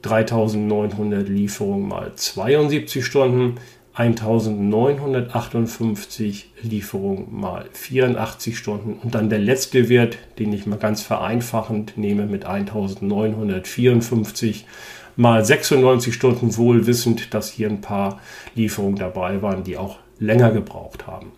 3900 0.00 1.28
Lieferungen 1.28 1.86
mal 1.86 2.12
72 2.16 3.04
Stunden, 3.04 3.60
1958 3.94 6.50
Lieferungen 6.62 7.26
mal 7.30 7.66
84 7.72 8.56
Stunden. 8.56 8.94
Und 8.94 9.14
dann 9.14 9.28
der 9.28 9.38
letzte 9.38 9.90
Wert, 9.90 10.16
den 10.38 10.54
ich 10.54 10.64
mal 10.66 10.78
ganz 10.78 11.02
vereinfachend 11.02 11.98
nehme 11.98 12.24
mit 12.26 12.46
1954 12.46 14.64
mal 15.16 15.44
96 15.44 16.14
Stunden 16.14 16.56
wohl 16.56 16.86
wissend, 16.86 17.34
dass 17.34 17.50
hier 17.50 17.68
ein 17.68 17.80
paar 17.80 18.20
Lieferungen 18.54 18.96
dabei 18.96 19.42
waren, 19.42 19.64
die 19.64 19.76
auch 19.76 19.98
länger 20.18 20.50
gebraucht 20.50 21.06
haben. 21.06 21.32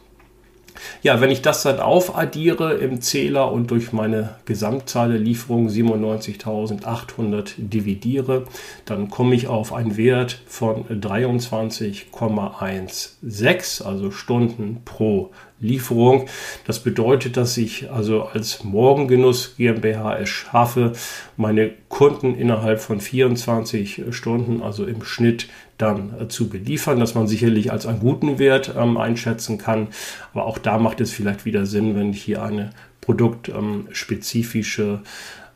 Ja, 1.03 1.21
wenn 1.21 1.31
ich 1.31 1.43
das 1.43 1.63
dann 1.63 1.79
aufaddiere 1.81 2.75
im 2.75 3.01
Zähler 3.01 3.53
und 3.53 3.71
durch 3.71 3.93
meine 3.93 4.37
Gesamtzahl 4.45 5.11
der 5.11 5.21
Lieferungen 5.21 5.69
97.800 5.69 7.53
dividiere, 7.59 8.45
dann 8.85 9.11
komme 9.11 9.35
ich 9.35 9.49
auf 9.49 9.73
einen 9.73 9.97
Wert 9.97 10.43
von 10.47 10.85
23,16, 10.89 13.83
also 13.83 14.11
Stunden 14.11 14.83
pro 14.85 15.31
Lieferung. 15.61 16.27
Das 16.67 16.81
bedeutet, 16.81 17.37
dass 17.37 17.57
ich 17.57 17.91
also 17.91 18.25
als 18.25 18.65
Morgengenuss 18.65 19.55
GmbH 19.57 20.19
es 20.19 20.29
schaffe, 20.29 20.93
meine 21.37 21.71
Kunden 21.89 22.35
innerhalb 22.35 22.81
von 22.81 23.01
24 23.01 24.03
Stunden, 24.11 24.63
also 24.63 24.85
im 24.85 25.05
Schnitt, 25.05 25.49
dann 25.79 26.15
äh, 26.21 26.29
zu 26.29 26.49
beliefern, 26.49 27.01
dass 27.01 27.15
man 27.15 27.27
sicherlich 27.27 27.73
als 27.73 27.87
einen 27.87 28.01
guten 28.01 28.39
Wert 28.39 28.75
ähm, 28.77 28.97
einschätzen 28.97 29.59
kann. 29.59 29.89
Aber 30.33 30.47
auch 30.47 30.59
da 30.59 30.79
macht 30.79 31.01
es 31.01 31.13
vielleicht 31.13 31.45
wieder 31.45 31.67
Sinn, 31.67 31.97
wenn 31.97 32.11
ich 32.11 32.23
hier 32.23 32.43
eine 32.43 32.71
produktspezifische 33.01 35.01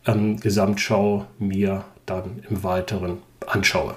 ähm, 0.06 0.40
Gesamtschau 0.40 1.26
mir 1.38 1.84
dann 2.06 2.42
im 2.48 2.64
Weiteren 2.64 3.18
anschaue. 3.46 3.94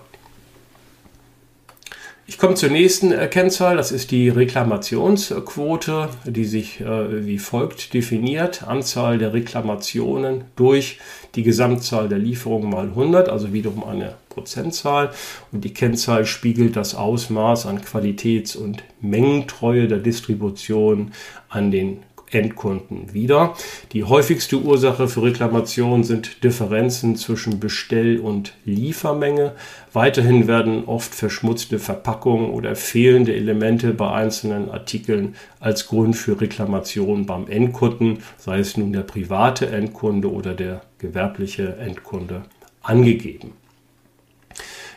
Ich 2.27 2.37
komme 2.37 2.55
zur 2.55 2.69
nächsten 2.69 3.11
äh, 3.11 3.27
Kennzahl, 3.27 3.75
das 3.75 3.91
ist 3.91 4.11
die 4.11 4.29
Reklamationsquote, 4.29 6.09
die 6.23 6.45
sich 6.45 6.79
äh, 6.79 7.25
wie 7.25 7.39
folgt 7.39 7.93
definiert. 7.93 8.63
Anzahl 8.63 9.17
der 9.17 9.33
Reklamationen 9.33 10.45
durch 10.55 10.99
die 11.35 11.43
Gesamtzahl 11.43 12.09
der 12.09 12.19
Lieferungen 12.19 12.69
mal 12.69 12.87
100, 12.87 13.29
also 13.29 13.53
wiederum 13.53 13.83
eine 13.83 14.15
Prozentzahl. 14.29 15.11
Und 15.51 15.63
die 15.63 15.73
Kennzahl 15.73 16.25
spiegelt 16.25 16.75
das 16.75 16.95
Ausmaß 16.95 17.65
an 17.65 17.81
Qualitäts- 17.81 18.55
und 18.55 18.83
Mengentreue 19.01 19.87
der 19.87 19.99
Distribution 19.99 21.11
an 21.49 21.71
den 21.71 21.99
Endkunden 22.31 23.13
wieder. 23.13 23.55
Die 23.93 24.03
häufigste 24.03 24.57
Ursache 24.57 25.07
für 25.07 25.23
Reklamationen 25.23 26.03
sind 26.03 26.43
Differenzen 26.43 27.15
zwischen 27.15 27.59
Bestell- 27.59 28.19
und 28.19 28.53
Liefermenge. 28.65 29.53
Weiterhin 29.93 30.47
werden 30.47 30.85
oft 30.85 31.13
verschmutzte 31.13 31.79
Verpackungen 31.79 32.51
oder 32.51 32.75
fehlende 32.75 33.35
Elemente 33.35 33.93
bei 33.93 34.11
einzelnen 34.11 34.69
Artikeln 34.69 35.35
als 35.59 35.87
Grund 35.87 36.15
für 36.15 36.39
Reklamation 36.39 37.25
beim 37.25 37.47
Endkunden, 37.47 38.19
sei 38.37 38.59
es 38.59 38.77
nun 38.77 38.93
der 38.93 39.01
private 39.01 39.67
Endkunde 39.67 40.31
oder 40.31 40.53
der 40.53 40.81
gewerbliche 40.97 41.75
Endkunde, 41.77 42.43
angegeben. 42.81 43.53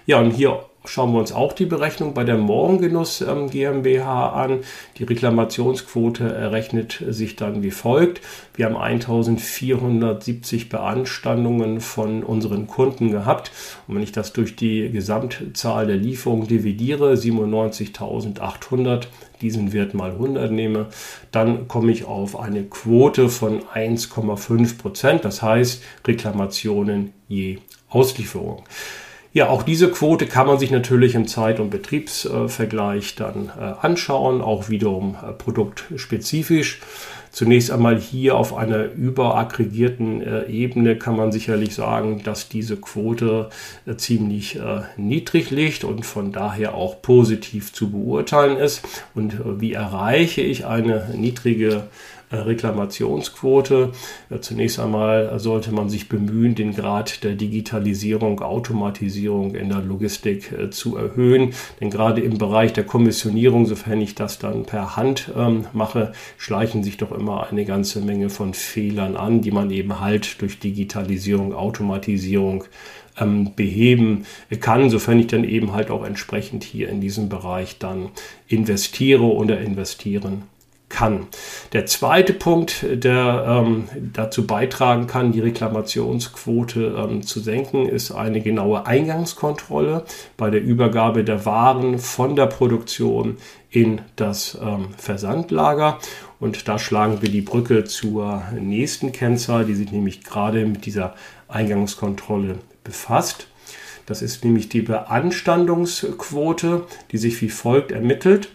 Ja, 0.06 0.20
und 0.20 0.32
hier 0.32 0.64
schauen 0.84 1.12
wir 1.12 1.18
uns 1.18 1.32
auch 1.32 1.52
die 1.52 1.64
Berechnung 1.64 2.12
bei 2.12 2.24
der 2.24 2.36
Morgengenuss 2.36 3.22
ähm, 3.22 3.48
GmbH 3.48 4.28
an. 4.30 4.60
Die 4.98 5.04
Reklamationsquote 5.04 6.24
errechnet 6.24 7.02
sich 7.08 7.36
dann 7.36 7.62
wie 7.62 7.70
folgt. 7.70 8.20
Wir 8.54 8.66
haben 8.66 8.76
1470 8.76 10.68
Beanstandungen 10.68 11.80
von 11.80 12.22
unseren 12.22 12.66
Kunden 12.66 13.10
gehabt. 13.10 13.50
Und 13.88 13.96
wenn 13.96 14.02
ich 14.02 14.12
das 14.12 14.32
durch 14.32 14.56
die 14.56 14.90
Gesamtzahl 14.90 15.86
der 15.86 15.96
Lieferungen 15.96 16.46
dividiere, 16.46 17.14
97.800, 17.14 19.06
diesen 19.40 19.72
Wert 19.72 19.94
mal 19.94 20.12
100 20.12 20.52
nehme, 20.52 20.86
dann 21.32 21.66
komme 21.66 21.92
ich 21.92 22.04
auf 22.04 22.38
eine 22.38 22.62
Quote 22.64 23.28
von 23.28 23.62
1,5 23.74 24.78
Prozent. 24.78 25.24
Das 25.24 25.42
heißt 25.42 25.82
Reklamationen 26.06 27.12
je 27.28 27.58
Auslieferung. 27.88 28.64
Ja, 29.34 29.48
auch 29.48 29.64
diese 29.64 29.90
Quote 29.90 30.26
kann 30.28 30.46
man 30.46 30.60
sich 30.60 30.70
natürlich 30.70 31.16
im 31.16 31.26
Zeit- 31.26 31.58
und 31.58 31.68
Betriebsvergleich 31.68 33.16
dann 33.16 33.50
äh, 33.58 33.84
anschauen, 33.84 34.40
auch 34.40 34.68
wiederum 34.68 35.16
äh, 35.20 35.32
produktspezifisch. 35.32 36.80
Zunächst 37.32 37.72
einmal 37.72 37.98
hier 37.98 38.36
auf 38.36 38.54
einer 38.56 38.84
überaggregierten 38.92 40.22
äh, 40.22 40.44
Ebene 40.46 40.96
kann 40.96 41.16
man 41.16 41.32
sicherlich 41.32 41.74
sagen, 41.74 42.22
dass 42.22 42.48
diese 42.48 42.76
Quote 42.76 43.50
ziemlich 43.96 44.56
niedrig 44.96 45.50
liegt 45.50 45.82
und 45.82 46.06
von 46.06 46.30
daher 46.30 46.74
auch 46.74 47.02
positiv 47.02 47.72
zu 47.72 47.90
beurteilen 47.90 48.56
ist. 48.56 48.82
Und 49.16 49.40
wie 49.60 49.72
erreiche 49.72 50.42
ich 50.42 50.64
eine 50.64 51.08
niedrige 51.16 51.88
Reklamationsquote. 52.32 53.92
Zunächst 54.40 54.78
einmal 54.80 55.38
sollte 55.38 55.72
man 55.72 55.88
sich 55.88 56.08
bemühen, 56.08 56.54
den 56.54 56.74
Grad 56.74 57.24
der 57.24 57.34
Digitalisierung, 57.34 58.40
Automatisierung 58.40 59.54
in 59.54 59.68
der 59.68 59.80
Logistik 59.80 60.52
äh, 60.52 60.70
zu 60.70 60.96
erhöhen. 60.96 61.54
Denn 61.80 61.90
gerade 61.90 62.20
im 62.20 62.38
Bereich 62.38 62.72
der 62.72 62.84
Kommissionierung, 62.84 63.66
sofern 63.66 64.00
ich 64.00 64.14
das 64.14 64.38
dann 64.38 64.64
per 64.64 64.96
Hand 64.96 65.30
ähm, 65.36 65.66
mache, 65.72 66.12
schleichen 66.36 66.82
sich 66.82 66.96
doch 66.96 67.12
immer 67.12 67.48
eine 67.48 67.64
ganze 67.64 68.00
Menge 68.00 68.30
von 68.30 68.54
Fehlern 68.54 69.16
an, 69.16 69.40
die 69.40 69.50
man 69.50 69.70
eben 69.70 70.00
halt 70.00 70.40
durch 70.40 70.58
Digitalisierung, 70.58 71.54
Automatisierung 71.54 72.64
ähm, 73.18 73.54
beheben 73.54 74.26
kann, 74.60 74.90
sofern 74.90 75.20
ich 75.20 75.28
dann 75.28 75.44
eben 75.44 75.72
halt 75.72 75.90
auch 75.90 76.04
entsprechend 76.04 76.64
hier 76.64 76.88
in 76.88 77.00
diesem 77.00 77.28
Bereich 77.28 77.78
dann 77.78 78.10
investiere 78.48 79.24
oder 79.24 79.60
investieren 79.60 80.42
kann. 80.94 81.26
Der 81.72 81.86
zweite 81.86 82.32
Punkt, 82.32 82.86
der 82.88 83.44
ähm, 83.48 83.88
dazu 84.12 84.46
beitragen 84.46 85.08
kann, 85.08 85.32
die 85.32 85.40
Reklamationsquote 85.40 86.94
ähm, 86.96 87.22
zu 87.22 87.40
senken, 87.40 87.88
ist 87.88 88.12
eine 88.12 88.40
genaue 88.40 88.86
Eingangskontrolle 88.86 90.04
bei 90.36 90.50
der 90.50 90.62
Übergabe 90.62 91.24
der 91.24 91.44
Waren 91.44 91.98
von 91.98 92.36
der 92.36 92.46
Produktion 92.46 93.38
in 93.70 94.02
das 94.14 94.56
ähm, 94.62 94.86
Versandlager. 94.96 95.98
Und 96.38 96.68
da 96.68 96.78
schlagen 96.78 97.22
wir 97.22 97.28
die 97.28 97.40
Brücke 97.40 97.84
zur 97.84 98.42
nächsten 98.58 99.10
Kennzahl, 99.10 99.64
die 99.64 99.74
sich 99.74 99.90
nämlich 99.90 100.22
gerade 100.22 100.64
mit 100.64 100.86
dieser 100.86 101.14
Eingangskontrolle 101.48 102.58
befasst. 102.84 103.48
Das 104.06 104.22
ist 104.22 104.44
nämlich 104.44 104.68
die 104.68 104.82
Beanstandungsquote, 104.82 106.82
die 107.10 107.18
sich 107.18 107.40
wie 107.40 107.48
folgt 107.48 107.90
ermittelt. 107.90 108.50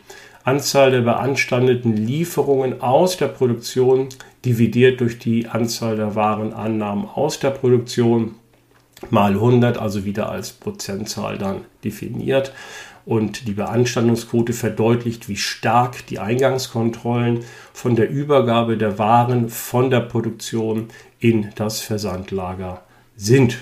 Anzahl 0.49 0.89
der 0.89 1.01
beanstandeten 1.01 1.95
Lieferungen 1.95 2.81
aus 2.81 3.17
der 3.17 3.27
Produktion 3.27 4.09
dividiert 4.43 4.99
durch 4.99 5.19
die 5.19 5.47
Anzahl 5.47 5.95
der 5.95 6.15
Warenannahmen 6.15 7.05
aus 7.05 7.39
der 7.39 7.51
Produktion 7.51 8.33
mal 9.11 9.33
100, 9.33 9.77
also 9.77 10.05
wieder 10.05 10.31
als 10.31 10.51
Prozentzahl 10.51 11.37
dann 11.37 11.61
definiert. 11.83 12.51
Und 13.05 13.47
die 13.47 13.53
Beanstandungsquote 13.53 14.53
verdeutlicht, 14.53 15.29
wie 15.29 15.37
stark 15.37 16.07
die 16.07 16.17
Eingangskontrollen 16.17 17.41
von 17.71 17.95
der 17.95 18.09
Übergabe 18.09 18.75
der 18.75 18.97
Waren 18.97 19.49
von 19.49 19.91
der 19.91 20.01
Produktion 20.01 20.87
in 21.19 21.51
das 21.53 21.79
Versandlager 21.79 22.81
sind. 23.15 23.59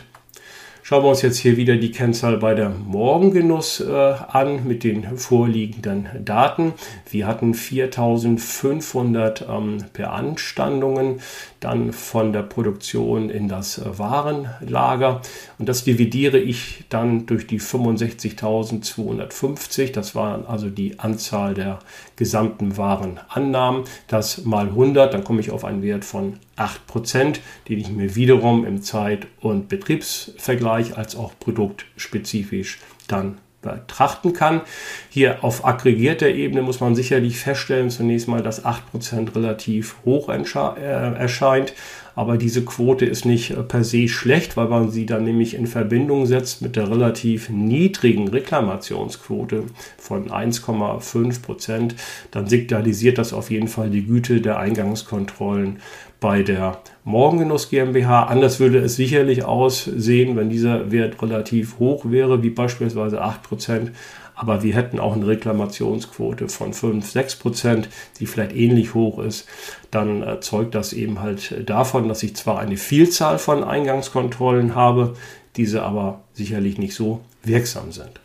Schauen 0.89 1.04
wir 1.04 1.10
uns 1.10 1.21
jetzt 1.21 1.39
hier 1.39 1.58
wieder 1.58 1.76
die 1.76 1.91
Kennzahl 1.91 2.38
bei 2.38 2.54
der 2.54 2.69
Morgengenuss 2.69 3.82
äh, 3.82 3.91
an 3.91 4.65
mit 4.65 4.86
den 4.86 5.17
vorliegenden 5.17 6.08
Daten. 6.23 6.71
Wir 7.12 7.28
hatten 7.28 7.54
4500 7.54 9.45
ähm, 9.50 9.80
Beanstandungen 9.91 11.19
dann 11.60 11.91
von 11.91 12.32
der 12.32 12.43
Produktion 12.43 13.30
in 13.30 13.50
das 13.50 13.80
äh, 13.80 14.00
Warenlager 14.00 15.19
und 15.60 15.67
das 15.67 15.84
dividiere 15.84 16.38
ich 16.38 16.86
dann 16.88 17.26
durch 17.26 17.47
die 17.47 17.60
65.250. 17.60 19.91
Das 19.91 20.15
war 20.15 20.47
also 20.47 20.69
die 20.69 21.00
Anzahl 21.00 21.54
der 21.54 21.80
gesamten 22.15 22.78
Warenannahmen. 22.78 23.84
Das 24.08 24.45
mal 24.45 24.67
100, 24.67 25.13
dann 25.13 25.26
komme 25.26 25.41
ich 25.41 25.52
auf 25.52 25.65
einen 25.65 25.82
Wert 25.82 26.06
von 26.06 26.39
8%, 26.58 27.38
den 27.69 27.80
ich 27.80 27.89
mir 27.89 28.15
wiederum 28.15 28.65
im 28.65 28.82
Zeit- 28.82 29.28
und 29.41 29.69
Betriebsvergleich 29.69 30.77
als 30.98 31.16
auch 31.16 31.34
produktspezifisch 31.40 32.80
dann 33.08 33.38
betrachten 33.62 34.34
kann. 34.34 34.62
Hier 35.10 35.44
auf 35.44 35.66
aggregierter 35.66 36.30
Ebene 36.30 36.62
muss 36.62 36.80
man 36.80 36.96
sicherlich 36.96 37.40
feststellen, 37.40 37.90
zunächst 37.90 38.28
mal, 38.28 38.42
dass 38.42 38.66
8% 38.66 39.36
relativ 39.36 39.96
hoch 40.06 40.30
äh, 40.30 41.16
erscheint. 41.16 41.74
Aber 42.16 42.38
diese 42.38 42.66
Quote 42.66 43.06
ist 43.06 43.26
nicht 43.26 43.52
äh, 43.52 43.63
per 43.63 43.84
se 43.84 44.08
schlecht, 44.08 44.58
weil 44.58 44.68
man 44.68 44.90
sie 44.90 45.06
dann 45.06 45.24
nämlich 45.24 45.54
in 45.54 45.68
Verbindung 45.68 46.26
setzt 46.26 46.62
mit 46.62 46.76
der 46.76 46.90
relativ 46.90 47.50
niedrigen 47.50 48.28
Reklamationsquote 48.28 49.66
von 49.98 50.30
1,5 50.30 51.42
Prozent. 51.42 51.96
Dann 52.32 52.48
signalisiert 52.48 53.18
das 53.18 53.34
auf 53.34 53.52
jeden 53.52 53.68
Fall 53.68 53.90
die 53.90 54.06
Güte 54.06 54.42
der 54.42 54.58
Eingangskontrollen 54.60 55.80
bei 56.20 56.42
der 56.42 56.80
Morgengenuss 57.08 57.70
GmbH. 57.70 58.24
Anders 58.24 58.60
würde 58.60 58.80
es 58.80 58.98
sicherlich 58.98 59.46
aussehen, 59.46 60.36
wenn 60.36 60.50
dieser 60.50 60.91
Wert 60.91 61.22
relativ 61.22 61.80
hoch 61.80 62.04
wäre, 62.06 62.43
wie 62.43 62.50
beispielsweise 62.50 63.22
8 63.22 63.43
Prozent 63.43 63.91
aber 64.39 64.62
wir 64.62 64.76
hätten 64.76 65.00
auch 65.00 65.15
eine 65.15 65.26
Reklamationsquote 65.26 66.48
von 66.48 66.72
5, 66.72 67.10
6 67.10 67.38
Prozent, 67.38 67.89
die 68.20 68.28
vielleicht 68.28 68.56
ähnlich 68.56 68.93
hoch 68.93 69.17
ist, 69.17 69.48
dann 69.89 70.22
äh, 70.22 70.39
zeugt 70.41 70.76
das 70.76 70.93
eben 70.93 71.22
halt 71.22 71.67
davon, 71.67 72.08
dass 72.08 72.22
ich 72.22 72.36
zwar 72.36 72.60
eine 72.60 72.78
Vielzahl 72.78 73.39
von 73.39 73.63
Eingangskontrollen 73.63 74.76
habe, 74.76 75.15
diese 75.56 75.82
aber 75.82 76.22
sicherlich 76.34 76.78
nicht 76.78 76.93
so 76.93 77.22
wirksam 77.43 77.91
sind. 77.91 78.20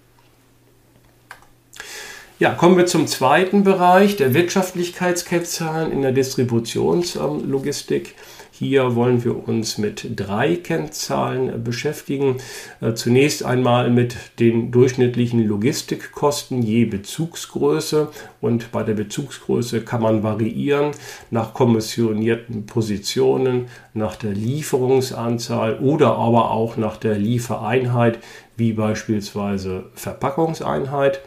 Ja, 2.39 2.51
kommen 2.51 2.77
wir 2.77 2.87
zum 2.87 3.07
zweiten 3.07 3.65
Bereich 3.65 4.17
der 4.17 4.35
Wirtschaftlichkeitskennzahlen 4.35 5.93
in 5.93 6.03
der 6.03 6.13
Distributionslogistik. 6.13 8.17
Hier 8.55 8.95
wollen 8.97 9.25
wir 9.25 9.49
uns 9.49 9.79
mit 9.79 10.11
drei 10.15 10.57
Kennzahlen 10.57 11.65
beschäftigen. 11.65 12.37
Äh, 12.83 12.93
zunächst 12.93 13.43
einmal 13.47 13.89
mit 13.89 14.15
den 14.39 14.71
durchschnittlichen 14.71 15.43
Logistikkosten 15.47 16.61
je 16.61 16.85
Bezugsgröße. 16.85 18.09
Und 18.43 18.71
bei 18.71 18.83
der 18.83 18.93
Bezugsgröße 18.93 19.81
kann 19.81 20.03
man 20.03 20.23
variieren 20.23 20.91
nach 21.31 21.55
kommissionierten 21.55 22.67
Positionen, 22.67 23.69
nach 23.95 24.17
der 24.17 24.33
Lieferungsanzahl 24.33 25.79
oder 25.79 26.17
aber 26.17 26.51
auch 26.51 26.77
nach 26.77 26.99
der 26.99 27.19
Liefereinheit, 27.19 28.19
wie 28.59 28.75
beispielsweise 28.75 29.87
Verpackungseinheit. 29.95 31.23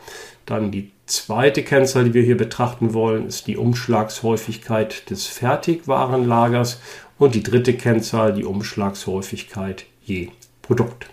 Dann 0.46 0.70
die 0.70 0.92
zweite 1.08 1.64
Kennzahl, 1.64 2.06
die 2.06 2.14
wir 2.14 2.24
hier 2.24 2.38
betrachten 2.38 2.94
wollen, 2.94 3.28
ist 3.28 3.48
die 3.48 3.58
Umschlagshäufigkeit 3.58 5.10
des 5.10 5.28
Fertigwarenlagers 5.28 6.80
und 7.18 7.36
die 7.36 7.44
dritte 7.44 7.74
Kennzahl 7.74 8.34
die 8.34 8.46
Umschlagshäufigkeit 8.46 9.86
je 10.04 10.30
Produkt. 10.62 11.08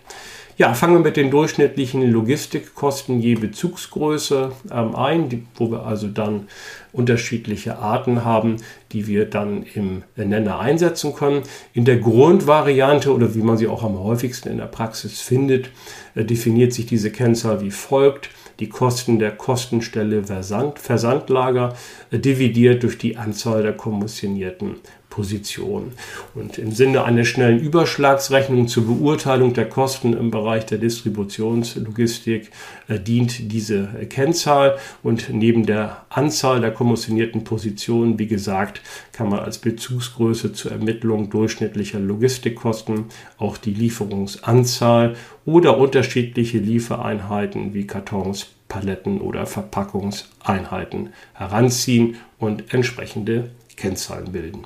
Ja, 0.58 0.74
fangen 0.74 0.94
wir 0.94 1.00
mit 1.00 1.16
den 1.16 1.30
durchschnittlichen 1.30 2.10
Logistikkosten 2.10 3.20
je 3.20 3.36
Bezugsgröße 3.36 4.52
ähm, 4.70 4.94
ein, 4.94 5.28
die, 5.30 5.46
wo 5.56 5.70
wir 5.70 5.86
also 5.86 6.08
dann 6.08 6.46
unterschiedliche 6.92 7.78
Arten 7.78 8.22
haben, 8.24 8.58
die 8.92 9.06
wir 9.06 9.24
dann 9.24 9.64
im 9.74 10.02
Nenner 10.14 10.60
einsetzen 10.60 11.14
können. 11.14 11.42
In 11.72 11.86
der 11.86 11.96
Grundvariante 11.96 13.14
oder 13.14 13.34
wie 13.34 13.40
man 13.40 13.56
sie 13.56 13.66
auch 13.66 13.82
am 13.82 13.98
häufigsten 13.98 14.50
in 14.50 14.58
der 14.58 14.66
Praxis 14.66 15.20
findet, 15.20 15.70
äh, 16.14 16.24
definiert 16.24 16.74
sich 16.74 16.84
diese 16.84 17.10
Kennzahl 17.10 17.62
wie 17.62 17.70
folgt. 17.70 18.28
Die 18.60 18.68
Kosten 18.68 19.18
der 19.18 19.32
Kostenstelle 19.32 20.22
Versand, 20.24 20.78
Versandlager 20.78 21.74
äh, 22.10 22.18
dividiert 22.18 22.82
durch 22.82 22.98
die 22.98 23.16
Anzahl 23.16 23.62
der 23.62 23.72
kommissionierten 23.72 24.76
Position. 25.12 25.92
Und 26.34 26.56
im 26.56 26.72
Sinne 26.72 27.04
einer 27.04 27.26
schnellen 27.26 27.60
Überschlagsrechnung 27.60 28.66
zur 28.66 28.86
Beurteilung 28.86 29.52
der 29.52 29.68
Kosten 29.68 30.14
im 30.14 30.30
Bereich 30.30 30.64
der 30.64 30.78
Distributionslogistik 30.78 32.50
äh, 32.88 32.98
dient 32.98 33.52
diese 33.52 33.88
Kennzahl. 34.08 34.78
Und 35.02 35.28
neben 35.30 35.66
der 35.66 36.06
Anzahl 36.08 36.62
der 36.62 36.70
kommissionierten 36.70 37.44
Positionen, 37.44 38.18
wie 38.18 38.26
gesagt, 38.26 38.80
kann 39.12 39.28
man 39.28 39.40
als 39.40 39.58
Bezugsgröße 39.58 40.54
zur 40.54 40.72
Ermittlung 40.72 41.28
durchschnittlicher 41.28 42.00
Logistikkosten 42.00 43.04
auch 43.36 43.58
die 43.58 43.74
Lieferungsanzahl 43.74 45.14
oder 45.44 45.76
unterschiedliche 45.76 46.56
Liefereinheiten 46.56 47.74
wie 47.74 47.86
Kartons, 47.86 48.46
Paletten 48.68 49.20
oder 49.20 49.44
Verpackungseinheiten 49.44 51.10
heranziehen 51.34 52.16
und 52.38 52.72
entsprechende 52.72 53.50
Kennzahlen 53.76 54.32
bilden. 54.32 54.64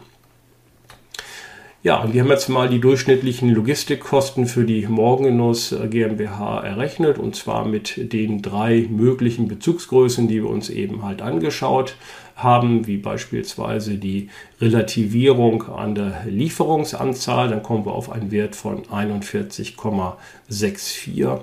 Ja, 1.86 2.12
wir 2.12 2.22
haben 2.22 2.30
jetzt 2.30 2.48
mal 2.48 2.68
die 2.68 2.80
durchschnittlichen 2.80 3.48
Logistikkosten 3.54 4.46
für 4.46 4.64
die 4.64 4.88
Morgengenuss 4.88 5.72
GmbH 5.88 6.64
errechnet 6.64 7.16
und 7.16 7.36
zwar 7.36 7.64
mit 7.64 8.12
den 8.12 8.42
drei 8.42 8.88
möglichen 8.90 9.46
Bezugsgrößen, 9.46 10.26
die 10.26 10.42
wir 10.42 10.50
uns 10.50 10.68
eben 10.68 11.04
halt 11.04 11.22
angeschaut 11.22 11.94
haben, 12.36 12.86
wie 12.86 12.98
beispielsweise 12.98 13.96
die 13.96 14.28
Relativierung 14.60 15.66
an 15.68 15.94
der 15.94 16.26
Lieferungsanzahl, 16.26 17.48
dann 17.48 17.62
kommen 17.62 17.86
wir 17.86 17.92
auf 17.92 18.12
einen 18.12 18.30
Wert 18.30 18.54
von 18.54 18.82
41,64. 18.84 21.40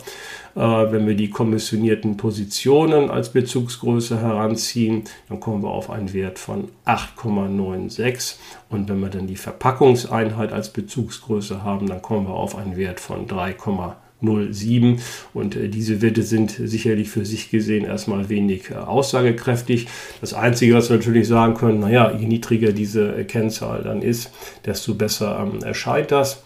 Äh, 0.55 0.55
wenn 0.55 1.07
wir 1.07 1.15
die 1.15 1.31
kommissionierten 1.31 2.15
Positionen 2.15 3.09
als 3.09 3.33
Bezugsgröße 3.33 4.21
heranziehen, 4.21 5.05
dann 5.29 5.39
kommen 5.39 5.63
wir 5.63 5.71
auf 5.71 5.89
einen 5.89 6.13
Wert 6.13 6.37
von 6.37 6.69
8,96. 6.85 8.35
Und 8.69 8.87
wenn 8.87 8.99
wir 8.99 9.09
dann 9.09 9.25
die 9.25 9.35
Verpackungseinheit 9.35 10.53
als 10.53 10.71
Bezugsgröße 10.71 11.63
haben, 11.63 11.87
dann 11.87 12.03
kommen 12.03 12.27
wir 12.27 12.35
auf 12.35 12.55
einen 12.55 12.77
Wert 12.77 12.99
von 12.99 13.27
3,96. 13.27 13.93
0,7 14.23 14.99
und 15.33 15.55
äh, 15.55 15.67
diese 15.67 16.01
Werte 16.01 16.23
sind 16.23 16.51
sicherlich 16.51 17.09
für 17.09 17.25
sich 17.25 17.51
gesehen 17.51 17.85
erstmal 17.85 18.29
wenig 18.29 18.71
äh, 18.71 18.75
aussagekräftig. 18.75 19.87
Das 20.21 20.33
Einzige, 20.33 20.73
was 20.73 20.89
wir 20.89 20.97
natürlich 20.97 21.27
sagen 21.27 21.53
können, 21.53 21.79
naja, 21.79 22.11
je 22.17 22.25
niedriger 22.25 22.71
diese 22.71 23.15
äh, 23.15 23.23
Kennzahl 23.25 23.83
dann 23.83 24.01
ist, 24.01 24.31
desto 24.65 24.95
besser 24.95 25.39
ähm, 25.39 25.61
erscheint 25.63 26.11
das. 26.11 26.43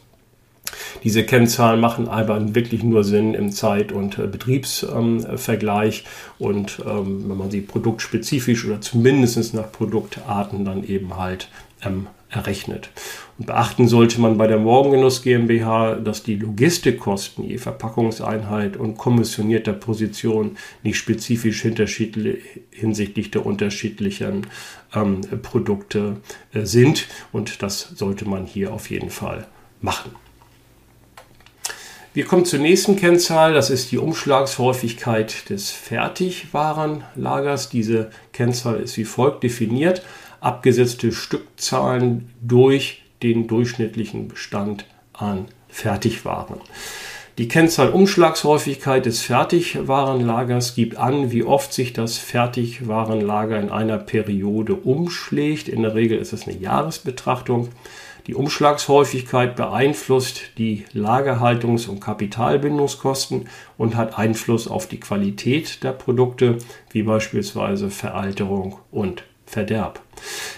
Diese 1.03 1.23
Kennzahlen 1.23 1.79
machen 1.79 2.07
aber 2.07 2.55
wirklich 2.55 2.83
nur 2.83 3.03
Sinn 3.03 3.33
im 3.33 3.51
Zeit- 3.51 3.91
und 3.91 4.17
äh, 4.19 4.27
Betriebsvergleich 4.27 6.03
und 6.39 6.79
ähm, 6.85 7.29
wenn 7.29 7.37
man 7.37 7.51
sie 7.51 7.61
produktspezifisch 7.61 8.65
oder 8.65 8.81
zumindest 8.81 9.53
nach 9.53 9.71
Produktarten 9.71 10.65
dann 10.65 10.83
eben 10.83 11.17
halt 11.17 11.49
ähm, 11.83 12.07
errechnet. 12.29 12.89
Und 13.37 13.45
beachten 13.45 13.87
sollte 13.87 14.19
man 14.19 14.37
bei 14.37 14.47
der 14.47 14.57
Morgengenuss 14.57 15.21
GmbH, 15.21 15.95
dass 15.95 16.23
die 16.23 16.35
Logistikkosten 16.35 17.45
je 17.45 17.57
Verpackungseinheit 17.57 18.75
und 18.77 18.97
kommissionierter 18.97 19.73
Position 19.73 20.57
nicht 20.83 20.97
spezifisch 20.97 21.61
hinsichtlich 22.71 23.31
der 23.31 23.45
unterschiedlichen 23.45 24.47
ähm, 24.93 25.21
Produkte 25.41 26.17
äh, 26.53 26.65
sind. 26.65 27.07
Und 27.31 27.61
das 27.63 27.81
sollte 27.95 28.27
man 28.27 28.45
hier 28.45 28.73
auf 28.73 28.89
jeden 28.89 29.09
Fall 29.09 29.47
machen. 29.81 30.26
Wir 32.13 32.25
kommen 32.25 32.45
zur 32.45 32.59
nächsten 32.59 32.95
Kennzahl, 32.95 33.53
das 33.53 33.69
ist 33.69 33.91
die 33.91 33.99
Umschlagshäufigkeit 33.99 35.49
des 35.49 35.69
Fertigwarenlagers. 35.71 37.69
Diese 37.69 38.09
Kennzahl 38.33 38.79
ist 38.79 38.97
wie 38.97 39.05
folgt 39.05 39.43
definiert 39.43 40.01
abgesetzte 40.39 41.11
Stückzahlen 41.11 42.29
durch 42.41 43.03
den 43.23 43.47
durchschnittlichen 43.47 44.27
Bestand 44.27 44.85
an 45.13 45.45
Fertigwaren. 45.67 46.57
Die 47.37 47.47
Kennzahl 47.47 47.89
Umschlagshäufigkeit 47.89 49.05
des 49.05 49.21
Fertigwarenlagers 49.21 50.73
gibt 50.73 50.97
an, 50.97 51.31
wie 51.31 51.43
oft 51.43 51.71
sich 51.71 51.93
das 51.93 52.17
Fertigwarenlager 52.17 53.59
in 53.59 53.69
einer 53.69 53.99
Periode 53.99 54.73
umschlägt. 54.73 55.69
In 55.69 55.83
der 55.83 55.93
Regel 55.93 56.17
ist 56.17 56.33
es 56.33 56.47
eine 56.47 56.57
Jahresbetrachtung. 56.57 57.69
Die 58.27 58.35
Umschlagshäufigkeit 58.35 59.55
beeinflusst 59.55 60.57
die 60.57 60.83
Lagerhaltungs- 60.93 61.87
und 61.87 62.01
Kapitalbindungskosten 62.01 63.47
und 63.77 63.95
hat 63.95 64.17
Einfluss 64.17 64.67
auf 64.67 64.87
die 64.87 64.99
Qualität 64.99 65.81
der 65.81 65.93
Produkte, 65.93 66.57
wie 66.91 67.03
beispielsweise 67.03 67.89
Veralterung 67.89 68.79
und 68.91 69.23
Verderb. 69.45 70.01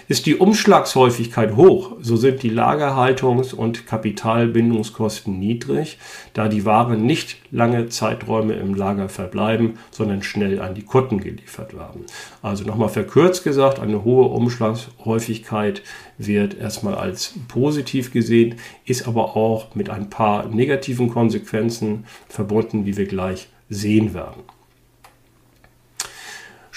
Ist 0.08 0.26
die 0.26 0.36
Umschlagshäufigkeit 0.36 1.56
hoch, 1.56 1.98
so 2.02 2.15
sind 2.15 2.41
die 2.41 2.52
Lagerhaltungs- 2.52 3.54
und 3.54 3.86
Kapitalbindungskosten 3.86 5.38
niedrig, 5.38 6.00
da 6.34 6.48
die 6.48 6.65
Waren 6.65 7.06
nicht 7.06 7.38
lange 7.52 7.89
Zeiträume 7.89 8.54
im 8.54 8.74
Lager 8.74 9.10
verbleiben, 9.10 9.78
sondern 9.91 10.24
schnell 10.24 10.62
an 10.62 10.74
die 10.74 10.84
Kunden 10.84 11.19
geliefert 11.19 11.76
werden. 11.76 12.06
Also 12.41 12.63
nochmal 12.63 12.89
verkürzt 12.89 13.43
gesagt, 13.43 13.80
eine 13.80 14.04
hohe 14.04 14.28
Umschlagshäufigkeit 14.30 15.84
wird 16.17 16.58
erstmal 16.58 16.95
als 16.95 17.36
positiv 17.48 18.12
gesehen, 18.12 18.56
ist 18.86 19.08
aber 19.08 19.36
auch 19.36 19.76
mit 19.76 19.89
ein 19.89 20.10
paar 20.10 20.48
negativen 20.48 21.10
Konsequenzen 21.10 22.06
verbunden, 22.28 22.86
wie 22.86 22.98
wir 22.98 23.06
gleich 23.06 23.50
sehen 23.69 24.13
werden. 24.13 24.41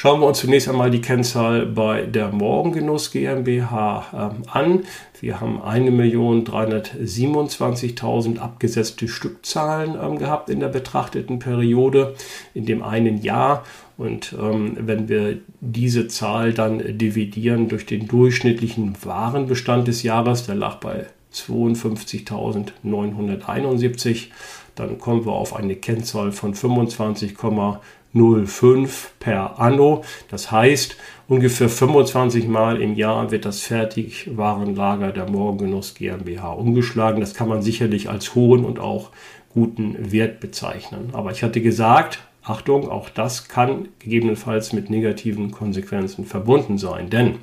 Schauen 0.02 0.20
wir 0.20 0.26
uns 0.26 0.40
zunächst 0.40 0.68
einmal 0.68 0.90
die 0.90 1.00
Kennzahl 1.00 1.64
bei 1.64 2.02
der 2.02 2.32
Morgengenuss 2.32 3.12
GmbH 3.12 4.04
ähm, 4.12 4.42
an. 4.50 4.80
Wir 5.20 5.40
haben 5.40 5.62
1.327.000 5.62 8.38
abgesetzte 8.38 9.06
Stückzahlen 9.06 9.94
ähm, 9.94 10.18
gehabt 10.18 10.50
in 10.50 10.58
der 10.58 10.70
betrachteten 10.70 11.38
Periode, 11.38 12.16
in 12.52 12.66
dem 12.66 12.82
einen 12.82 13.22
Jahr. 13.22 13.62
Und 13.96 14.32
ähm, 14.32 14.76
wenn 14.76 15.08
wir 15.08 15.38
diese 15.60 16.08
Zahl 16.08 16.52
dann 16.52 16.98
dividieren 16.98 17.68
durch 17.68 17.86
den 17.86 18.08
durchschnittlichen 18.08 18.96
Warenbestand 19.04 19.86
des 19.86 20.02
Jahres, 20.02 20.46
der 20.46 20.56
lag 20.56 20.80
bei 20.80 21.06
52.971, 21.32 24.30
dann 24.74 24.98
kommen 24.98 25.26
wir 25.26 25.34
auf 25.34 25.54
eine 25.54 25.76
Kennzahl 25.76 26.32
von 26.32 26.54
25,5 26.54 27.76
0,05 28.14 29.10
per 29.18 29.58
Anno. 29.58 30.04
Das 30.28 30.50
heißt, 30.50 30.96
ungefähr 31.28 31.68
25 31.68 32.46
Mal 32.48 32.80
im 32.80 32.94
Jahr 32.94 33.30
wird 33.30 33.44
das 33.44 33.60
Fertigwarenlager 33.60 35.12
der 35.12 35.30
Morgengenuss 35.30 35.94
GmbH 35.94 36.52
umgeschlagen. 36.52 37.20
Das 37.20 37.34
kann 37.34 37.48
man 37.48 37.62
sicherlich 37.62 38.10
als 38.10 38.34
hohen 38.34 38.64
und 38.64 38.78
auch 38.78 39.10
guten 39.54 40.12
Wert 40.12 40.40
bezeichnen. 40.40 41.10
Aber 41.12 41.30
ich 41.30 41.42
hatte 41.42 41.60
gesagt, 41.60 42.20
Achtung, 42.44 42.90
auch 42.90 43.08
das 43.08 43.48
kann 43.48 43.88
gegebenenfalls 44.00 44.72
mit 44.72 44.90
negativen 44.90 45.52
Konsequenzen 45.52 46.24
verbunden 46.24 46.76
sein. 46.76 47.08
Denn 47.08 47.36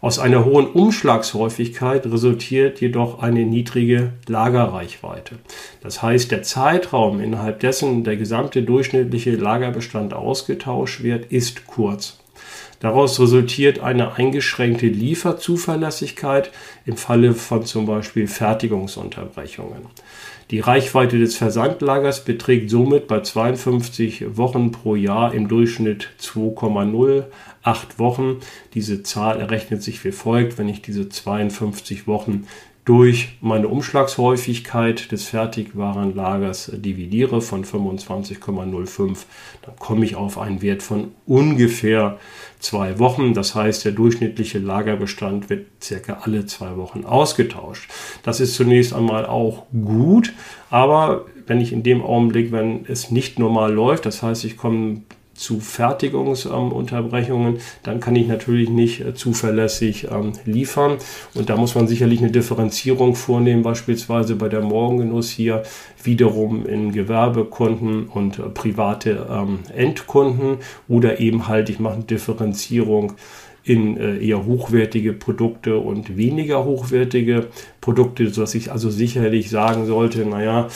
aus 0.00 0.18
einer 0.20 0.44
hohen 0.44 0.66
Umschlagshäufigkeit 0.66 2.06
resultiert 2.06 2.80
jedoch 2.80 3.20
eine 3.20 3.44
niedrige 3.44 4.12
Lagerreichweite. 4.26 5.38
Das 5.80 6.02
heißt, 6.02 6.30
der 6.30 6.42
Zeitraum, 6.44 7.20
innerhalb 7.20 7.60
dessen 7.60 8.04
der 8.04 8.16
gesamte 8.16 8.62
durchschnittliche 8.62 9.32
Lagerbestand 9.32 10.14
ausgetauscht 10.14 11.02
wird, 11.02 11.32
ist 11.32 11.66
kurz. 11.66 12.18
Daraus 12.80 13.18
resultiert 13.18 13.80
eine 13.80 14.14
eingeschränkte 14.14 14.86
Lieferzuverlässigkeit 14.86 16.52
im 16.86 16.96
Falle 16.96 17.34
von 17.34 17.64
zum 17.64 17.86
Beispiel 17.86 18.28
Fertigungsunterbrechungen. 18.28 19.86
Die 20.50 20.60
Reichweite 20.60 21.18
des 21.18 21.36
Versandlagers 21.36 22.24
beträgt 22.24 22.70
somit 22.70 23.06
bei 23.06 23.20
52 23.20 24.38
Wochen 24.38 24.72
pro 24.72 24.94
Jahr 24.94 25.34
im 25.34 25.46
Durchschnitt 25.46 26.08
2,08 26.22 27.24
Wochen. 27.98 28.38
Diese 28.72 29.02
Zahl 29.02 29.40
errechnet 29.40 29.82
sich 29.82 30.02
wie 30.06 30.12
folgt, 30.12 30.56
wenn 30.56 30.70
ich 30.70 30.80
diese 30.80 31.10
52 31.10 32.06
Wochen 32.06 32.46
durch 32.88 33.36
meine 33.42 33.68
Umschlagshäufigkeit 33.68 35.12
des 35.12 35.26
Fertigwarenlagers 35.26 36.72
dividiere 36.74 37.42
von 37.42 37.62
25,05, 37.62 39.26
dann 39.60 39.76
komme 39.78 40.06
ich 40.06 40.16
auf 40.16 40.38
einen 40.38 40.62
Wert 40.62 40.82
von 40.82 41.08
ungefähr 41.26 42.16
zwei 42.60 42.98
Wochen. 42.98 43.34
Das 43.34 43.54
heißt, 43.54 43.84
der 43.84 43.92
durchschnittliche 43.92 44.58
Lagerbestand 44.58 45.50
wird 45.50 45.66
circa 45.82 46.20
alle 46.22 46.46
zwei 46.46 46.78
Wochen 46.78 47.04
ausgetauscht. 47.04 47.90
Das 48.22 48.40
ist 48.40 48.54
zunächst 48.54 48.94
einmal 48.94 49.26
auch 49.26 49.66
gut, 49.70 50.32
aber 50.70 51.26
wenn 51.46 51.60
ich 51.60 51.74
in 51.74 51.82
dem 51.82 52.00
Augenblick, 52.00 52.52
wenn 52.52 52.86
es 52.86 53.10
nicht 53.10 53.38
normal 53.38 53.70
läuft, 53.70 54.06
das 54.06 54.22
heißt, 54.22 54.46
ich 54.46 54.56
komme 54.56 55.02
zu 55.38 55.60
Fertigungsunterbrechungen, 55.60 57.58
dann 57.82 58.00
kann 58.00 58.16
ich 58.16 58.26
natürlich 58.26 58.68
nicht 58.68 59.00
äh, 59.00 59.14
zuverlässig 59.14 60.08
ähm, 60.10 60.32
liefern. 60.44 60.98
Und 61.34 61.48
da 61.48 61.56
muss 61.56 61.74
man 61.74 61.86
sicherlich 61.86 62.20
eine 62.20 62.30
Differenzierung 62.30 63.14
vornehmen, 63.14 63.62
beispielsweise 63.62 64.34
bei 64.34 64.48
der 64.48 64.60
Morgengenuss 64.60 65.30
hier 65.30 65.62
wiederum 66.02 66.66
in 66.66 66.92
Gewerbekunden 66.92 68.06
und 68.06 68.38
äh, 68.38 68.42
private 68.42 69.26
ähm, 69.30 69.60
Endkunden 69.74 70.58
oder 70.88 71.20
eben 71.20 71.48
halt, 71.48 71.70
ich 71.70 71.78
mache 71.78 71.94
eine 71.94 72.04
Differenzierung 72.04 73.14
in 73.68 73.96
äh, 73.96 74.18
eher 74.18 74.46
hochwertige 74.46 75.12
Produkte 75.12 75.78
und 75.78 76.16
weniger 76.16 76.64
hochwertige 76.64 77.48
Produkte, 77.80 78.28
sodass 78.30 78.54
ich 78.54 78.72
also 78.72 78.90
sicherlich 78.90 79.50
sagen 79.50 79.86
sollte, 79.86 80.24
naja, 80.24 80.68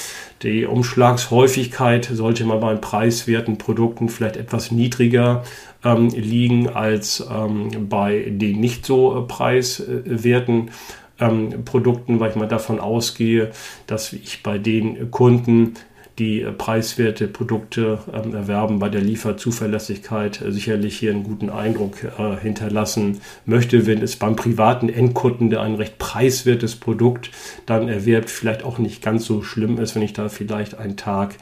die 0.42 0.66
Umschlagshäufigkeit 0.66 2.04
sollte 2.12 2.44
mal 2.44 2.58
bei 2.58 2.74
preiswerten 2.74 3.58
Produkten 3.58 4.08
vielleicht 4.08 4.36
etwas 4.36 4.72
niedriger 4.72 5.42
ähm, 5.84 6.08
liegen 6.08 6.68
als 6.68 7.26
ähm, 7.32 7.88
bei 7.88 8.26
den 8.28 8.60
nicht 8.60 8.84
so 8.84 9.18
äh, 9.18 9.22
preiswerten 9.22 10.70
ähm, 11.18 11.64
Produkten, 11.64 12.20
weil 12.20 12.30
ich 12.30 12.36
mal 12.36 12.48
davon 12.48 12.78
ausgehe, 12.78 13.52
dass 13.86 14.12
ich 14.12 14.42
bei 14.42 14.58
den 14.58 15.10
Kunden 15.10 15.74
die 16.18 16.46
preiswerte 16.58 17.26
Produkte 17.26 17.98
ähm, 18.12 18.34
erwerben, 18.34 18.78
bei 18.78 18.88
der 18.88 19.00
Lieferzuverlässigkeit 19.00 20.42
äh, 20.42 20.52
sicherlich 20.52 20.98
hier 20.98 21.10
einen 21.10 21.24
guten 21.24 21.50
Eindruck 21.50 22.04
äh, 22.04 22.36
hinterlassen 22.40 23.20
möchte. 23.46 23.86
Wenn 23.86 24.02
es 24.02 24.16
beim 24.16 24.36
privaten 24.36 24.88
Endkunden, 24.88 25.50
der 25.50 25.62
ein 25.62 25.74
recht 25.74 25.98
preiswertes 25.98 26.76
Produkt 26.76 27.30
dann 27.66 27.88
erwerbt, 27.88 28.30
vielleicht 28.30 28.62
auch 28.62 28.78
nicht 28.78 29.02
ganz 29.02 29.24
so 29.24 29.42
schlimm 29.42 29.78
ist, 29.78 29.94
wenn 29.94 30.02
ich 30.02 30.12
da 30.12 30.28
vielleicht 30.28 30.78
einen 30.78 30.96
Tag 30.96 31.36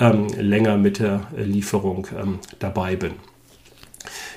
ähm, 0.00 0.28
länger 0.38 0.76
mit 0.76 1.00
der 1.00 1.22
Lieferung 1.36 2.06
ähm, 2.18 2.38
dabei 2.58 2.96
bin. 2.96 3.12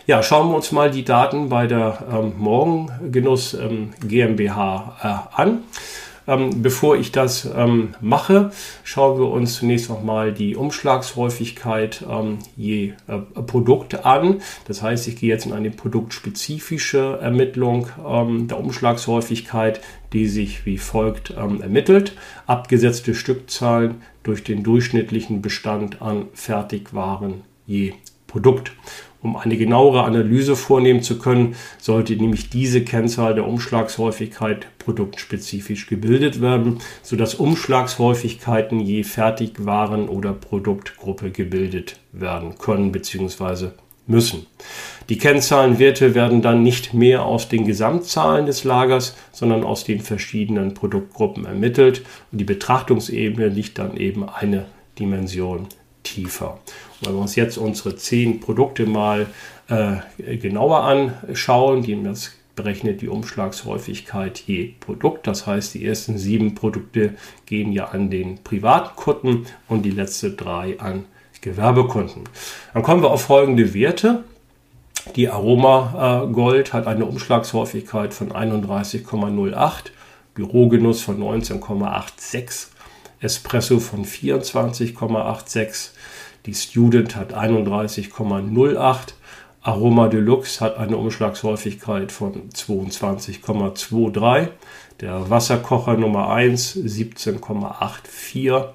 Ja, 0.08 0.24
schauen 0.24 0.50
wir 0.50 0.56
uns 0.56 0.72
mal 0.72 0.90
die 0.90 1.06
Daten 1.06 1.50
bei 1.50 1.68
der 1.68 2.06
ähm, 2.12 2.34
Morgengenuss 2.38 3.54
ähm, 3.54 3.94
GmbH 4.06 5.30
äh, 5.36 5.42
an. 5.42 5.64
Ähm, 6.32 6.62
bevor 6.62 6.96
ich 6.96 7.12
das 7.12 7.46
ähm, 7.46 7.96
mache, 8.00 8.52
schauen 8.86 9.20
wir 9.20 9.28
uns 9.28 9.56
zunächst 9.56 9.90
nochmal 9.90 10.32
die 10.32 10.56
Umschlagshäufigkeit 10.56 12.06
ähm, 12.10 12.40
je 12.56 12.94
äh, 13.08 13.18
Produkt 13.42 14.06
an. 14.06 14.42
Das 14.66 14.82
heißt, 14.82 15.10
ich 15.10 15.18
gehe 15.18 15.30
jetzt 15.30 15.46
in 15.46 15.52
eine 15.52 15.72
produktspezifische 15.72 17.20
Ermittlung 17.22 17.90
ähm, 18.08 18.48
der 18.48 18.60
Umschlagshäufigkeit, 18.60 19.82
die 20.14 20.28
sich 20.28 20.66
wie 20.66 20.78
folgt 20.78 21.34
ähm, 21.38 21.62
ermittelt. 21.62 22.14
Abgesetzte 22.48 23.14
Stückzahlen 23.14 24.02
durch 24.24 24.44
den 24.44 24.64
durchschnittlichen 24.64 25.42
Bestand 25.42 26.02
an 26.02 26.28
Fertigwaren 26.34 27.42
je 27.66 27.94
Produkt. 28.28 28.72
Um 29.24 29.36
eine 29.36 29.56
genauere 29.56 30.04
Analyse 30.04 30.56
vornehmen 30.56 31.04
zu 31.04 31.20
können, 31.20 31.56
sollte 31.78 32.16
nämlich 32.16 32.50
diese 32.50 32.84
Kennzahl 32.84 33.36
der 33.36 33.48
Umschlagshäufigkeit 33.48 34.66
produktspezifisch 34.80 35.86
gebildet 35.86 36.42
werden, 36.42 36.80
sodass 37.04 37.36
Umschlagshäufigkeiten 37.36 38.80
je 38.80 39.04
Fertigwaren 39.04 40.10
oder 40.10 40.34
Produktgruppe 40.34 41.30
gebildet 41.30 42.00
werden 42.12 42.58
können 42.58 42.92
bzw. 42.92 43.68
müssen. 44.08 44.48
Die 45.08 45.20
Kennzahlenwerte 45.20 46.16
werden 46.16 46.42
dann 46.42 46.64
nicht 46.64 46.96
mehr 46.96 47.24
aus 47.24 47.48
den 47.48 47.66
Gesamtzahlen 47.66 48.48
des 48.48 48.64
Lagers, 48.64 49.16
sondern 49.32 49.64
aus 49.64 49.84
den 49.84 50.00
verschiedenen 50.00 50.74
Produktgruppen 50.74 51.46
ermittelt 51.46 52.02
und 52.32 52.40
die 52.40 52.46
Betrachtungsebene 52.46 53.50
liegt 53.50 53.78
dann 53.78 53.96
eben 53.98 54.28
eine 54.28 54.66
Dimension 54.98 55.68
tiefer. 56.04 56.60
Und 57.00 57.08
wenn 57.08 57.16
wir 57.16 57.22
uns 57.22 57.36
jetzt 57.36 57.58
unsere 57.58 57.96
zehn 57.96 58.40
Produkte 58.40 58.86
mal 58.86 59.28
äh, 59.68 60.38
genauer 60.38 60.84
anschauen, 60.84 61.82
die 61.84 62.02
das 62.04 62.32
berechnet 62.56 63.02
die 63.02 63.08
Umschlagshäufigkeit 63.08 64.40
je 64.40 64.74
Produkt. 64.80 65.26
Das 65.28 65.48
heißt, 65.48 65.74
die 65.74 65.86
ersten 65.86 66.18
sieben 66.18 66.54
Produkte 66.54 67.16
gehen 67.46 67.72
ja 67.72 67.86
an 67.86 68.10
den 68.10 68.44
privaten 68.44 68.96
Kunden 68.96 69.46
und 69.68 69.84
die 69.84 69.92
letzten 69.92 70.38
drei 70.38 70.80
an 70.80 71.06
Gewerbekunden. 71.42 72.24
Dann 72.74 72.84
kommen 72.84 73.02
wir 73.02 73.10
auf 73.10 73.24
folgende 73.24 73.74
Werte. 73.74 74.24
Die 75.16 75.30
Aroma 75.30 76.26
äh, 76.26 76.32
Gold 76.32 76.74
hat 76.74 76.86
eine 76.86 77.06
Umschlagshäufigkeit 77.06 78.14
von 78.14 78.32
31,08, 78.32 79.92
Bürogenuss 80.36 81.02
von 81.02 81.20
19,86, 81.20 82.68
Espresso 83.22 83.80
von 83.80 84.04
24,86, 84.04 85.92
die 86.46 86.54
Student 86.56 87.16
hat 87.16 87.38
31,08, 87.38 89.14
Aroma 89.62 90.08
Deluxe 90.08 90.60
hat 90.60 90.78
eine 90.78 90.98
Umschlagshäufigkeit 90.98 92.12
von 92.12 92.50
22,23, 92.50 94.48
der 95.00 95.30
Wasserkocher 95.30 95.98
Nummer 95.98 96.32
1 96.32 96.78
17,84, 96.78 98.70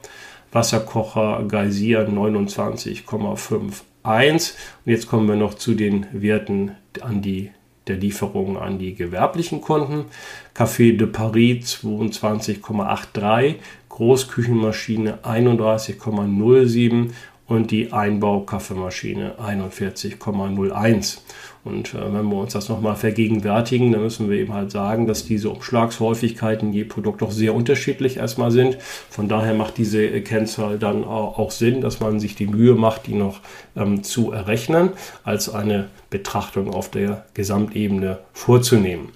Wasserkocher 0.53 1.43
Geysir 1.49 2.09
29,51 2.09 4.53
und 4.85 4.93
jetzt 4.93 5.09
kommen 5.09 5.27
wir 5.27 5.35
noch 5.35 5.55
zu 5.55 5.75
den 5.75 6.07
Werten 6.13 6.77
an 7.01 7.21
die 7.21 7.51
der 7.87 7.97
Lieferungen 7.97 8.57
an 8.57 8.79
die 8.79 8.95
gewerblichen 8.95 9.61
Kunden. 9.61 10.07
Café 10.55 10.97
de 10.97 11.07
Paris 11.07 11.81
22,83, 11.85 13.57
Großküchenmaschine 13.97 15.21
31,07 15.23 17.13
und 17.47 17.71
die 17.71 17.95
Einbaukaffeemaschine 17.95 19.37
41,01. 19.39 21.19
Und 21.67 21.95
äh, 21.95 22.13
wenn 22.13 22.29
wir 22.29 22.37
uns 22.37 22.53
das 22.53 22.69
nochmal 22.69 22.95
vergegenwärtigen, 22.95 23.91
dann 23.91 24.03
müssen 24.03 24.31
wir 24.31 24.39
eben 24.39 24.55
halt 24.55 24.71
sagen, 24.71 25.09
dass 25.09 25.25
diese 25.25 25.51
Umschlagshäufigkeiten 25.51 26.73
je 26.73 26.85
Produkt 26.85 27.23
doch 27.23 27.33
sehr 27.33 27.55
unterschiedlich 27.55 28.19
erstmal 28.19 28.53
sind. 28.53 28.79
Von 29.11 29.29
daher 29.29 29.53
macht 29.53 29.77
diese 29.77 30.09
Kennzahl 30.23 30.79
dann 30.79 31.05
auch 31.05 31.51
Sinn, 31.51 31.81
dass 31.81 31.99
man 31.99 32.21
sich 32.21 32.37
die 32.37 32.47
Mühe 32.47 32.75
macht, 32.75 33.09
die 33.09 33.15
noch 33.15 33.41
ähm, 33.77 34.05
zu 34.05 34.31
errechnen, 34.31 34.91
als 35.25 35.53
eine 35.53 35.89
Betrachtung 36.09 36.73
auf 36.73 36.89
der 36.91 37.25
Gesamtebene 37.35 38.19
vorzunehmen. 38.33 39.09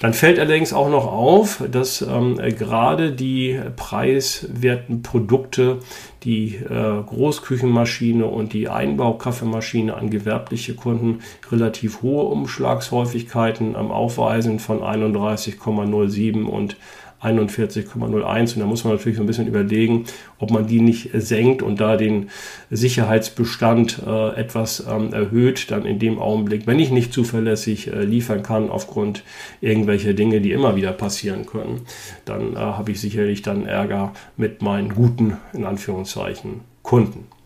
Dann 0.00 0.14
fällt 0.14 0.38
allerdings 0.38 0.72
auch 0.72 0.88
noch 0.88 1.06
auf, 1.06 1.62
dass 1.70 2.00
ähm, 2.00 2.38
gerade 2.56 3.12
die 3.12 3.60
preiswerten 3.76 5.02
Produkte, 5.02 5.78
die 6.24 6.56
äh, 6.56 7.02
Großküchenmaschine 7.06 8.26
und 8.26 8.52
die 8.52 8.68
Einbaukaffeemaschine 8.68 9.94
an 9.94 10.10
gewerbliche 10.10 10.74
Kunden. 10.74 11.20
Relativ 11.50 12.02
hohe 12.02 12.24
Umschlagshäufigkeiten 12.24 13.76
am 13.76 13.90
Aufweisen 13.90 14.58
von 14.58 14.80
31,07 14.80 16.44
und 16.44 16.76
41,01 17.22 18.54
und 18.54 18.60
da 18.60 18.66
muss 18.66 18.84
man 18.84 18.94
natürlich 18.94 19.16
so 19.16 19.24
ein 19.24 19.26
bisschen 19.26 19.48
überlegen, 19.48 20.04
ob 20.38 20.50
man 20.50 20.66
die 20.66 20.80
nicht 20.80 21.10
senkt 21.14 21.62
und 21.62 21.80
da 21.80 21.96
den 21.96 22.30
Sicherheitsbestand 22.70 24.02
äh, 24.06 24.36
etwas 24.36 24.86
ähm, 24.88 25.12
erhöht, 25.12 25.70
dann 25.70 25.84
in 25.84 25.98
dem 25.98 26.18
Augenblick, 26.18 26.66
wenn 26.66 26.78
ich 26.78 26.90
nicht 26.90 27.12
zuverlässig 27.12 27.92
äh, 27.92 28.02
liefern 28.02 28.42
kann 28.42 28.70
aufgrund 28.70 29.24
irgendwelcher 29.60 30.12
Dinge, 30.12 30.40
die 30.40 30.52
immer 30.52 30.76
wieder 30.76 30.92
passieren 30.92 31.46
können, 31.46 31.82
dann 32.24 32.54
äh, 32.54 32.58
habe 32.58 32.92
ich 32.92 33.00
sicherlich 33.00 33.42
dann 33.42 33.66
Ärger 33.66 34.12
mit 34.36 34.62
meinen 34.62 34.94
guten, 34.94 35.36
in 35.52 35.64
Anführungszeichen, 35.64 36.60
Kunden. 36.82 37.37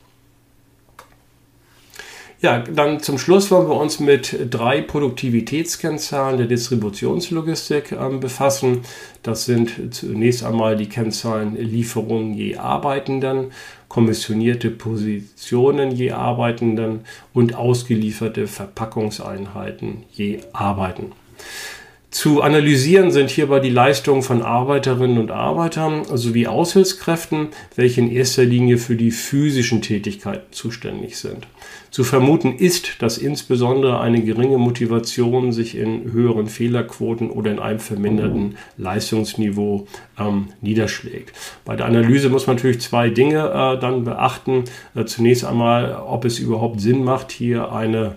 Ja, 2.43 2.59
dann 2.59 2.99
zum 2.99 3.19
Schluss 3.19 3.53
wollen 3.53 3.69
wir 3.69 3.77
uns 3.77 4.01
mit 4.01 4.37
drei 4.51 4.81
Produktivitätskennzahlen 4.81 6.39
der 6.39 6.49
Distributionslogistik 6.49 7.93
äh, 7.93 8.09
befassen. 8.19 8.81
Das 9.23 9.45
sind 9.45 9.95
zunächst 9.95 10.43
einmal 10.43 10.77
die 10.77 10.89
Kennzahlen 10.89 11.55
Lieferungen 11.55 12.35
je 12.35 12.57
Arbeitenden, 12.57 13.53
kommissionierte 13.87 14.73
Positionen 14.73 15.93
je 15.93 16.11
Arbeitenden 16.11 17.05
und 17.33 17.55
ausgelieferte 17.55 18.49
Verpackungseinheiten 18.49 20.03
je 20.11 20.41
Arbeiten. 20.53 21.13
Zu 22.13 22.43
analysieren 22.43 23.11
sind 23.11 23.31
hierbei 23.31 23.59
die 23.59 23.71
Leistungen 23.71 24.21
von 24.21 24.43
Arbeiterinnen 24.43 25.17
und 25.17 25.31
Arbeitern 25.31 26.05
sowie 26.05 26.47
Aushilfskräften, 26.47 27.49
welche 27.75 28.03
in 28.03 28.13
erster 28.13 28.45
Linie 28.45 28.77
für 28.77 28.97
die 28.97 29.11
physischen 29.11 29.81
Tätigkeiten 29.81 30.53
zuständig 30.53 31.17
sind. 31.17 31.47
Zu 31.91 32.05
vermuten 32.05 32.55
ist, 32.55 33.01
dass 33.01 33.17
insbesondere 33.17 33.99
eine 34.01 34.23
geringe 34.23 34.59
Motivation 34.59 35.53
sich 35.53 35.75
in 35.75 36.13
höheren 36.13 36.49
Fehlerquoten 36.49 37.31
oder 37.31 37.51
in 37.51 37.59
einem 37.59 37.81
verminderten 37.81 38.57
Leistungsniveau 38.77 39.87
ähm, 40.19 40.49
niederschlägt. 40.61 41.33
Bei 41.65 41.77
der 41.77 41.87
Analyse 41.87 42.29
muss 42.29 42.47
man 42.47 42.57
natürlich 42.57 42.83
zwei 42.83 43.09
Dinge 43.09 43.39
äh, 43.39 43.81
dann 43.81 44.05
beachten. 44.05 44.65
Äh, 44.95 45.07
zunächst 45.07 45.47
einmal, 45.47 45.95
ob 45.95 46.27
es 46.27 46.39
überhaupt 46.39 46.83
Sinn 46.83 47.05
macht, 47.05 47.33
hier 47.33 47.73
eine 47.73 48.17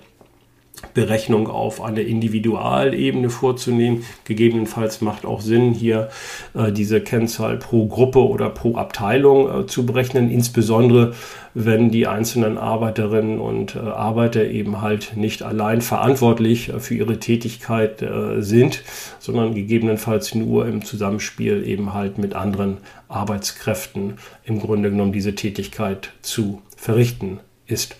Berechnung 0.93 1.47
auf 1.47 1.81
einer 1.81 2.01
Individualebene 2.01 3.29
vorzunehmen. 3.29 4.05
Gegebenenfalls 4.23 5.01
macht 5.01 5.25
auch 5.25 5.41
Sinn, 5.41 5.73
hier 5.73 6.09
äh, 6.53 6.71
diese 6.71 7.01
Kennzahl 7.01 7.57
pro 7.57 7.87
Gruppe 7.87 8.19
oder 8.19 8.49
pro 8.49 8.75
Abteilung 8.75 9.63
äh, 9.63 9.65
zu 9.67 9.85
berechnen, 9.85 10.29
insbesondere 10.29 11.13
wenn 11.53 11.89
die 11.89 12.05
einzelnen 12.05 12.57
Arbeiterinnen 12.57 13.39
und 13.39 13.75
äh, 13.75 13.79
Arbeiter 13.79 14.45
eben 14.45 14.81
halt 14.81 15.15
nicht 15.15 15.41
allein 15.41 15.81
verantwortlich 15.81 16.69
äh, 16.69 16.79
für 16.79 16.95
ihre 16.95 17.17
Tätigkeit 17.17 18.01
äh, 18.01 18.41
sind, 18.41 18.83
sondern 19.19 19.55
gegebenenfalls 19.55 20.35
nur 20.35 20.67
im 20.67 20.83
Zusammenspiel 20.83 21.65
eben 21.65 21.93
halt 21.93 22.17
mit 22.17 22.35
anderen 22.35 22.77
Arbeitskräften 23.07 24.15
im 24.43 24.59
Grunde 24.59 24.91
genommen 24.91 25.13
diese 25.13 25.33
Tätigkeit 25.33 26.11
zu 26.21 26.61
verrichten 26.75 27.39
ist. 27.67 27.95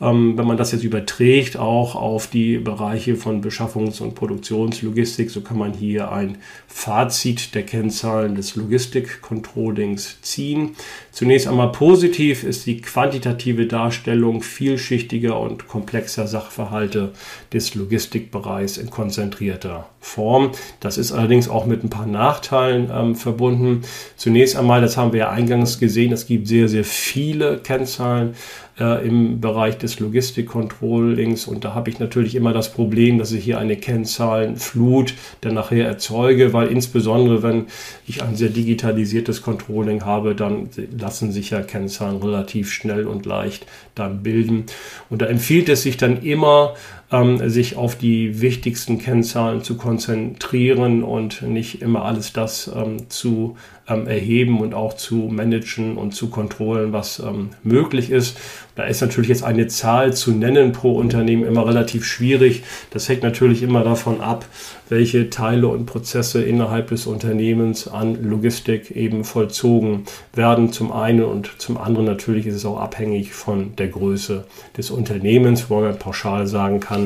wenn 0.00 0.46
man 0.46 0.56
das 0.56 0.70
jetzt 0.70 0.84
überträgt, 0.84 1.56
auch 1.56 1.96
auf 1.96 2.28
die 2.28 2.58
Bereiche 2.58 3.16
von 3.16 3.42
Beschaffungs- 3.42 4.00
und 4.00 4.14
Produktionslogistik, 4.14 5.28
so 5.30 5.40
kann 5.40 5.58
man 5.58 5.72
hier 5.72 6.12
ein 6.12 6.38
Fazit 6.68 7.54
der 7.56 7.64
Kennzahlen 7.64 8.36
des 8.36 8.54
Logistik-Controllings 8.54 10.20
ziehen. 10.22 10.76
Zunächst 11.10 11.48
einmal 11.48 11.72
positiv 11.72 12.44
ist 12.44 12.66
die 12.66 12.80
quantitative 12.80 13.66
Darstellung 13.66 14.42
vielschichtiger 14.42 15.40
und 15.40 15.66
komplexer 15.66 16.28
Sachverhalte 16.28 17.12
des 17.52 17.74
Logistikbereichs 17.74 18.78
in 18.78 18.90
konzentrierter 18.90 19.88
Form. 19.98 20.52
Das 20.78 20.96
ist 20.96 21.10
allerdings 21.10 21.48
auch 21.48 21.66
mit 21.66 21.82
ein 21.82 21.90
paar 21.90 22.06
Nachteilen 22.06 22.88
ähm, 22.94 23.16
verbunden. 23.16 23.82
Zunächst 24.16 24.54
einmal, 24.54 24.80
das 24.80 24.96
haben 24.96 25.12
wir 25.12 25.20
ja 25.20 25.30
eingangs 25.30 25.80
gesehen, 25.80 26.12
es 26.12 26.26
gibt 26.26 26.46
sehr, 26.46 26.68
sehr 26.68 26.84
viele 26.84 27.58
Kennzahlen 27.58 28.36
äh, 28.80 29.06
im 29.06 29.40
Bereich 29.40 29.78
des 29.78 30.00
Logistik-Controllings. 30.00 31.46
Und 31.46 31.64
da 31.64 31.74
habe 31.74 31.90
ich 31.90 31.98
natürlich 31.98 32.34
immer 32.34 32.52
das 32.52 32.72
Problem, 32.72 33.18
dass 33.18 33.32
ich 33.32 33.44
hier 33.44 33.58
eine 33.58 33.76
Kennzahlenflut 33.76 35.14
dann 35.40 35.54
nachher 35.54 35.86
erzeuge, 35.86 36.52
weil 36.52 36.68
insbesondere 36.68 37.42
wenn 37.42 37.66
ich 38.06 38.22
ein 38.22 38.36
sehr 38.36 38.50
digitalisiertes 38.50 39.42
Controlling 39.42 40.04
habe, 40.04 40.34
dann 40.34 40.68
lassen 40.98 41.32
sich 41.32 41.50
ja 41.50 41.62
Kennzahlen 41.62 42.22
relativ 42.22 42.72
schnell 42.72 43.06
und 43.06 43.26
leicht 43.26 43.66
dann 43.94 44.22
bilden. 44.22 44.64
Und 45.10 45.22
da 45.22 45.26
empfiehlt 45.26 45.68
es 45.68 45.82
sich 45.82 45.96
dann 45.96 46.22
immer, 46.22 46.74
ähm, 47.10 47.48
sich 47.48 47.76
auf 47.76 47.96
die 47.96 48.40
wichtigsten 48.40 48.98
Kennzahlen 48.98 49.62
zu 49.62 49.76
konzentrieren 49.76 51.02
und 51.02 51.42
nicht 51.42 51.82
immer 51.82 52.04
alles 52.04 52.32
das 52.32 52.70
ähm, 52.74 53.08
zu 53.08 53.56
ähm, 53.88 54.06
erheben 54.06 54.60
und 54.60 54.74
auch 54.74 54.94
zu 54.94 55.16
managen 55.16 55.96
und 55.96 56.14
zu 56.14 56.28
kontrollen, 56.28 56.92
was 56.92 57.20
ähm, 57.20 57.50
möglich 57.62 58.10
ist. 58.10 58.36
Da 58.74 58.84
ist 58.84 59.00
natürlich 59.00 59.28
jetzt 59.28 59.42
eine 59.42 59.66
Zahl 59.66 60.12
zu 60.12 60.30
nennen 60.30 60.72
pro 60.72 60.96
Unternehmen 60.96 61.44
immer 61.44 61.66
relativ 61.66 62.04
schwierig. 62.04 62.62
Das 62.90 63.08
hängt 63.08 63.22
natürlich 63.22 63.62
immer 63.62 63.82
davon 63.82 64.20
ab, 64.20 64.46
welche 64.88 65.30
Teile 65.30 65.68
und 65.68 65.86
Prozesse 65.86 66.42
innerhalb 66.42 66.88
des 66.88 67.06
Unternehmens 67.06 67.88
an 67.88 68.22
Logistik 68.22 68.92
eben 68.92 69.24
vollzogen 69.24 70.04
werden. 70.32 70.72
Zum 70.72 70.92
einen 70.92 71.24
und 71.24 71.50
zum 71.58 71.76
anderen 71.76 72.06
natürlich 72.06 72.46
ist 72.46 72.54
es 72.54 72.64
auch 72.64 72.78
abhängig 72.78 73.32
von 73.32 73.74
der 73.76 73.88
Größe 73.88 74.44
des 74.76 74.90
Unternehmens, 74.90 75.70
wo 75.70 75.80
man 75.80 75.98
pauschal 75.98 76.46
sagen 76.46 76.78
kann, 76.80 76.97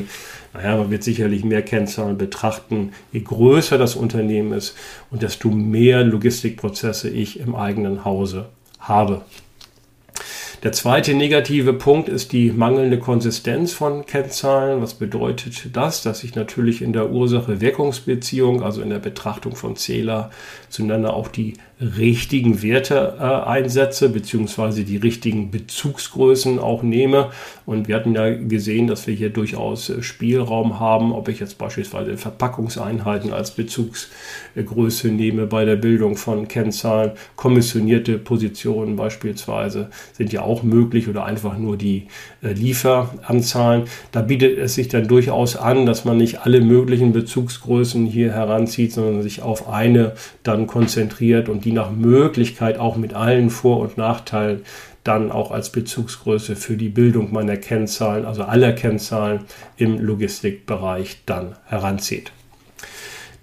naja, 0.54 0.76
man 0.76 0.90
wird 0.90 1.02
sicherlich 1.02 1.44
mehr 1.44 1.62
Kennzahlen 1.62 2.18
betrachten, 2.18 2.92
je 3.12 3.20
größer 3.20 3.78
das 3.78 3.96
Unternehmen 3.96 4.52
ist 4.52 4.76
und 5.10 5.22
desto 5.22 5.50
mehr 5.50 6.04
Logistikprozesse 6.04 7.08
ich 7.08 7.40
im 7.40 7.54
eigenen 7.54 8.04
Hause 8.04 8.46
habe. 8.78 9.22
Der 10.62 10.70
zweite 10.70 11.14
negative 11.14 11.72
Punkt 11.72 12.08
ist 12.08 12.30
die 12.30 12.52
mangelnde 12.52 13.00
Konsistenz 13.00 13.72
von 13.72 14.06
Kennzahlen. 14.06 14.80
Was 14.80 14.94
bedeutet 14.94 15.70
das? 15.72 16.04
Dass 16.04 16.22
ich 16.22 16.36
natürlich 16.36 16.82
in 16.82 16.92
der 16.92 17.10
Ursache-Wirkungsbeziehung, 17.10 18.62
also 18.62 18.80
in 18.80 18.90
der 18.90 19.00
Betrachtung 19.00 19.56
von 19.56 19.74
Zähler, 19.74 20.30
zueinander 20.68 21.14
auch 21.14 21.26
die 21.26 21.54
richtigen 21.82 22.62
Werte 22.62 23.16
äh, 23.18 23.22
einsetze, 23.22 24.08
beziehungsweise 24.08 24.84
die 24.84 24.96
richtigen 24.96 25.50
Bezugsgrößen 25.50 26.58
auch 26.58 26.82
nehme. 26.82 27.30
Und 27.66 27.88
wir 27.88 27.96
hatten 27.96 28.14
ja 28.14 28.30
gesehen, 28.30 28.86
dass 28.86 29.06
wir 29.06 29.14
hier 29.14 29.30
durchaus 29.30 29.92
Spielraum 30.00 30.78
haben, 30.78 31.12
ob 31.12 31.28
ich 31.28 31.40
jetzt 31.40 31.58
beispielsweise 31.58 32.16
Verpackungseinheiten 32.16 33.32
als 33.32 33.52
Bezugsgröße 33.52 35.08
nehme 35.08 35.46
bei 35.46 35.64
der 35.64 35.76
Bildung 35.76 36.16
von 36.16 36.46
Kennzahlen. 36.46 37.12
Kommissionierte 37.36 38.18
Positionen 38.18 38.96
beispielsweise 38.96 39.90
sind 40.12 40.32
ja 40.32 40.42
auch 40.42 40.62
möglich 40.62 41.08
oder 41.08 41.24
einfach 41.24 41.58
nur 41.58 41.76
die 41.76 42.06
äh, 42.42 42.52
Lieferanzahlen. 42.52 43.84
Da 44.12 44.22
bietet 44.22 44.58
es 44.58 44.74
sich 44.74 44.88
dann 44.88 45.08
durchaus 45.08 45.56
an, 45.56 45.86
dass 45.86 46.04
man 46.04 46.16
nicht 46.16 46.40
alle 46.42 46.60
möglichen 46.60 47.12
Bezugsgrößen 47.12 48.06
hier 48.06 48.32
heranzieht, 48.32 48.92
sondern 48.92 49.22
sich 49.22 49.42
auf 49.42 49.68
eine 49.68 50.12
dann 50.44 50.66
konzentriert 50.66 51.48
und 51.48 51.64
die 51.64 51.71
die 51.72 51.76
nach 51.76 51.90
Möglichkeit 51.90 52.78
auch 52.78 52.96
mit 52.96 53.14
allen 53.14 53.48
Vor- 53.48 53.80
und 53.80 53.96
Nachteilen 53.96 54.62
dann 55.04 55.32
auch 55.32 55.50
als 55.50 55.72
Bezugsgröße 55.72 56.54
für 56.54 56.76
die 56.76 56.90
Bildung 56.90 57.32
meiner 57.32 57.56
Kennzahlen, 57.56 58.26
also 58.26 58.44
aller 58.44 58.72
Kennzahlen 58.72 59.40
im 59.76 59.98
Logistikbereich 59.98 61.22
dann 61.26 61.56
heranzieht. 61.64 62.30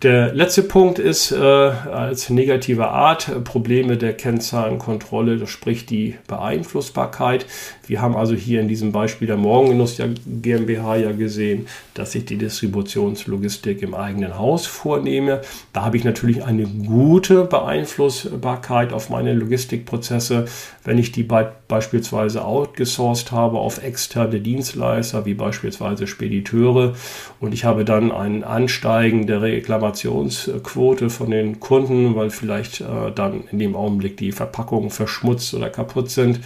Der 0.02 0.34
letzte 0.34 0.64
Punkt 0.64 0.98
ist 0.98 1.34
äh, 1.34 1.36
als 1.36 2.30
negative 2.30 2.88
Art 2.88 3.28
äh, 3.28 3.42
Probleme 3.42 3.98
der 3.98 4.14
Kennzahlenkontrolle, 4.14 5.36
das 5.36 5.50
spricht 5.50 5.90
die 5.90 6.16
Beeinflussbarkeit. 6.26 7.46
Wir 7.86 8.02
haben 8.02 8.16
also 8.16 8.34
hier 8.34 8.62
in 8.62 8.70
diesem 8.70 8.94
Beispiel 8.94 9.28
der 9.28 9.36
Morgengenuss 9.36 10.02
GmbH 10.26 10.96
ja 10.96 11.12
gesehen, 11.12 11.68
dass 11.96 12.16
ich 12.16 12.24
die 12.24 12.38
Distributionslogistik 12.38 13.82
im 13.82 13.94
eigenen 13.94 14.38
Haus 14.38 14.68
vornehme. 14.68 15.42
Da 15.74 15.84
habe 15.84 15.98
ich 15.98 16.06
natürlich 16.06 16.46
eine 16.46 16.66
gute 16.66 17.44
Beeinflussbarkeit 17.44 18.94
auf 18.94 19.10
meine 19.10 19.34
Logistikprozesse, 19.34 20.46
wenn 20.86 20.98
ich 20.98 21.12
die 21.12 21.24
be 21.24 21.52
beispielsweise 21.68 22.46
outgesourced 22.46 23.32
habe 23.32 23.60
auf 23.60 23.84
externe 23.84 24.40
Dienstleister 24.40 25.26
wie 25.26 25.36
beispielsweise 25.36 26.08
Spediteure 26.08 26.96
und 27.40 27.54
ich 27.54 27.64
habe 27.64 27.86
dann 27.86 28.12
einen 28.12 28.44
Ansteigen 28.44 29.28
der 29.28 29.42
Reklamationsquote 29.90 31.10
von 31.10 31.32
den 31.32 31.60
Kunden, 31.60 32.16
weil 32.16 32.30
vielleicht 32.30 32.82
äh, 32.82 33.12
dann 33.14 33.44
in 33.52 33.60
dem 33.60 33.76
Augenblick 33.76 34.18
die 34.18 34.32
Verpackungen 34.32 34.90
verschmutzt 34.90 35.54
oder 35.54 35.70
kaputt 35.70 36.10
sind, 36.10 36.40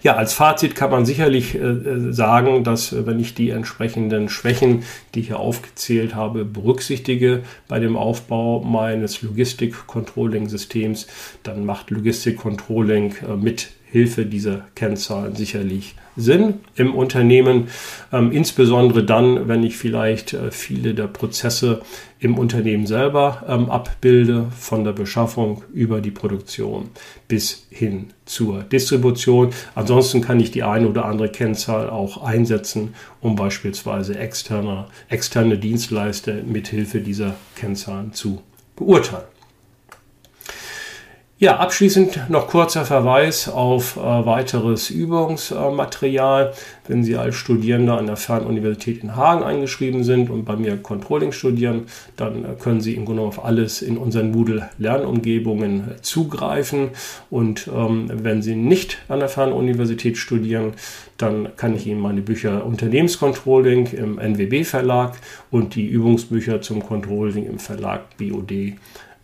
Ja, 0.04 0.16
als 0.16 0.34
Fazit 0.34 0.76
kann 0.76 0.92
man 0.92 1.06
sicherlich 1.06 1.56
äh, 1.56 2.12
sagen, 2.12 2.64
dass 2.64 2.92
äh, 2.92 3.06
wenn 3.06 3.20
ich 3.20 3.34
die 3.34 3.50
entsprechenden 3.50 4.30
Schwächen, 4.30 4.84
die 5.14 5.22
ich 5.22 5.28
hier 5.28 5.40
aufgezählt 5.40 6.16
habe, 6.16 6.46
berücksichtige 6.46 7.44
bei 7.68 7.80
dem 7.80 7.96
Aufbau 7.96 8.62
meines 8.62 9.22
Logistik-Controlling-Systems, 9.22 11.08
dann 11.44 11.66
macht 11.66 11.90
Logistik-Controlling 11.92 13.16
äh, 13.28 13.36
mit 13.36 13.70
Hilfe 13.92 14.26
dieser 14.26 14.68
Kennzahlen 14.76 15.36
sicherlich 15.36 15.96
Sinn 16.16 16.56
im 16.76 16.96
Unternehmen, 16.96 17.68
ähm, 18.12 18.32
insbesondere 18.32 19.04
dann, 19.04 19.48
wenn 19.48 19.64
ich 19.64 19.78
vielleicht 19.78 20.34
äh, 20.34 20.52
viele 20.52 20.94
der 20.94 21.08
Prozesse 21.08 21.82
im 22.20 22.38
Unternehmen 22.38 22.86
selber 22.86 23.44
ähm, 23.48 23.70
abbilde, 23.70 24.48
von 24.58 24.84
der 24.84 24.92
Beschaffung 24.94 25.64
über 25.74 26.02
die 26.02 26.12
Produktion 26.12 26.90
bis 27.28 27.68
hin 27.70 28.08
zur 28.26 28.64
Distribution. 28.64 29.50
Ansonsten 29.76 30.22
kann 30.22 30.40
ich 30.40 30.52
die 30.52 30.64
eine 30.64 30.88
oder 30.88 31.06
andere 31.06 31.30
Kennzahl 31.30 31.90
auch 31.90 32.24
einsetzen, 32.24 32.94
um 33.20 33.36
beispielsweise 33.36 34.18
externe, 34.18 34.86
externe 35.10 35.58
Dienstleister 35.58 36.36
mithilfe 36.46 37.02
dieser 37.02 37.36
Kennzahlen 37.56 38.14
zu 38.14 38.42
beurteilen. 38.76 39.31
Ja, 41.44 41.58
abschließend 41.58 42.30
noch 42.30 42.48
kurzer 42.48 42.86
Verweis 42.86 43.50
auf 43.50 43.98
äh, 43.98 44.00
weiteres 44.00 44.92
Übungsmaterial. 44.92 46.54
Wenn 46.88 47.04
Sie 47.04 47.16
als 47.16 47.34
Studierender 47.34 47.98
an 47.98 48.06
der 48.06 48.16
Fernuniversität 48.16 49.02
in 49.02 49.16
Hagen 49.16 49.42
eingeschrieben 49.42 50.04
sind 50.04 50.30
und 50.30 50.46
bei 50.46 50.56
mir 50.56 50.78
Controlling 50.78 51.32
studieren, 51.32 51.88
dann 52.16 52.46
äh, 52.46 52.48
können 52.60 52.80
Sie 52.80 52.94
im 52.94 53.06
Grunde 53.06 53.24
auf 53.24 53.44
alles 53.44 53.82
in 53.82 53.98
unseren 53.98 54.30
Moodle 54.30 54.70
Lernumgebungen 54.78 55.96
zugreifen. 56.04 56.90
Und 57.32 57.68
ähm, 57.76 58.06
wenn 58.14 58.44
Sie 58.44 58.54
nicht 58.54 59.00
an 59.08 59.18
der 59.18 59.30
Fernuniversität 59.30 60.20
studieren, 60.20 60.74
dann 61.18 61.56
kann 61.56 61.76
ich 61.76 61.88
Ihnen 61.88 62.02
meine 62.02 62.22
Bücher 62.22 62.64
Unternehmenscontrolling 62.68 63.88
im 63.94 64.20
NWB 64.20 64.64
Verlag 64.64 65.16
und 65.50 65.74
die 65.74 65.88
Übungsbücher 65.88 66.62
zum 66.62 66.86
Controlling 66.86 67.48
im 67.48 67.58
Verlag 67.58 68.16
BOD 68.20 68.76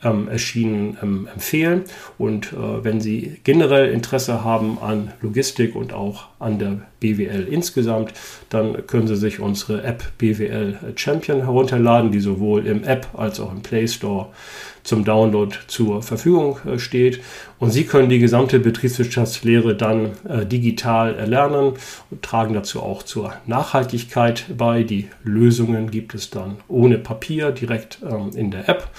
ähm, 0.03 0.27
erschienen 0.27 0.97
ähm, 1.01 1.27
empfehlen. 1.33 1.83
Und 2.17 2.53
äh, 2.53 2.83
wenn 2.83 3.01
Sie 3.01 3.39
generell 3.43 3.91
Interesse 3.91 4.43
haben 4.43 4.77
an 4.79 5.13
Logistik 5.21 5.75
und 5.75 5.93
auch 5.93 6.27
an 6.39 6.59
der 6.59 6.81
BWL 6.99 7.47
insgesamt, 7.49 8.13
dann 8.49 8.85
können 8.87 9.07
Sie 9.07 9.15
sich 9.15 9.39
unsere 9.39 9.83
App 9.83 10.03
BWL 10.17 10.77
Champion 10.95 11.41
herunterladen, 11.41 12.11
die 12.11 12.19
sowohl 12.19 12.65
im 12.65 12.83
App 12.83 13.07
als 13.15 13.39
auch 13.39 13.51
im 13.51 13.61
Play 13.61 13.87
Store 13.87 14.27
zum 14.87 15.03
Download 15.03 15.53
zur 15.67 16.01
Verfügung 16.01 16.59
äh, 16.65 16.79
steht. 16.79 17.21
Und 17.59 17.71
Sie 17.71 17.83
können 17.83 18.07
die 18.07 18.19
gesamte 18.19 18.59
Betriebswirtschaftslehre 18.59 19.75
dann 19.75 20.11
äh, 20.27 20.45
digital 20.45 21.15
erlernen 21.15 21.73
und 22.09 22.21
tragen 22.21 22.53
dazu 22.53 22.81
auch 22.81 23.03
zur 23.03 23.33
Nachhaltigkeit 23.45 24.45
bei. 24.57 24.83
Die 24.83 25.09
Lösungen 25.23 25.91
gibt 25.91 26.15
es 26.15 26.29
dann 26.29 26.57
ohne 26.69 26.97
Papier 26.97 27.51
direkt 27.51 27.99
ähm, 28.09 28.31
in 28.33 28.49
der 28.49 28.69
App. 28.69 28.89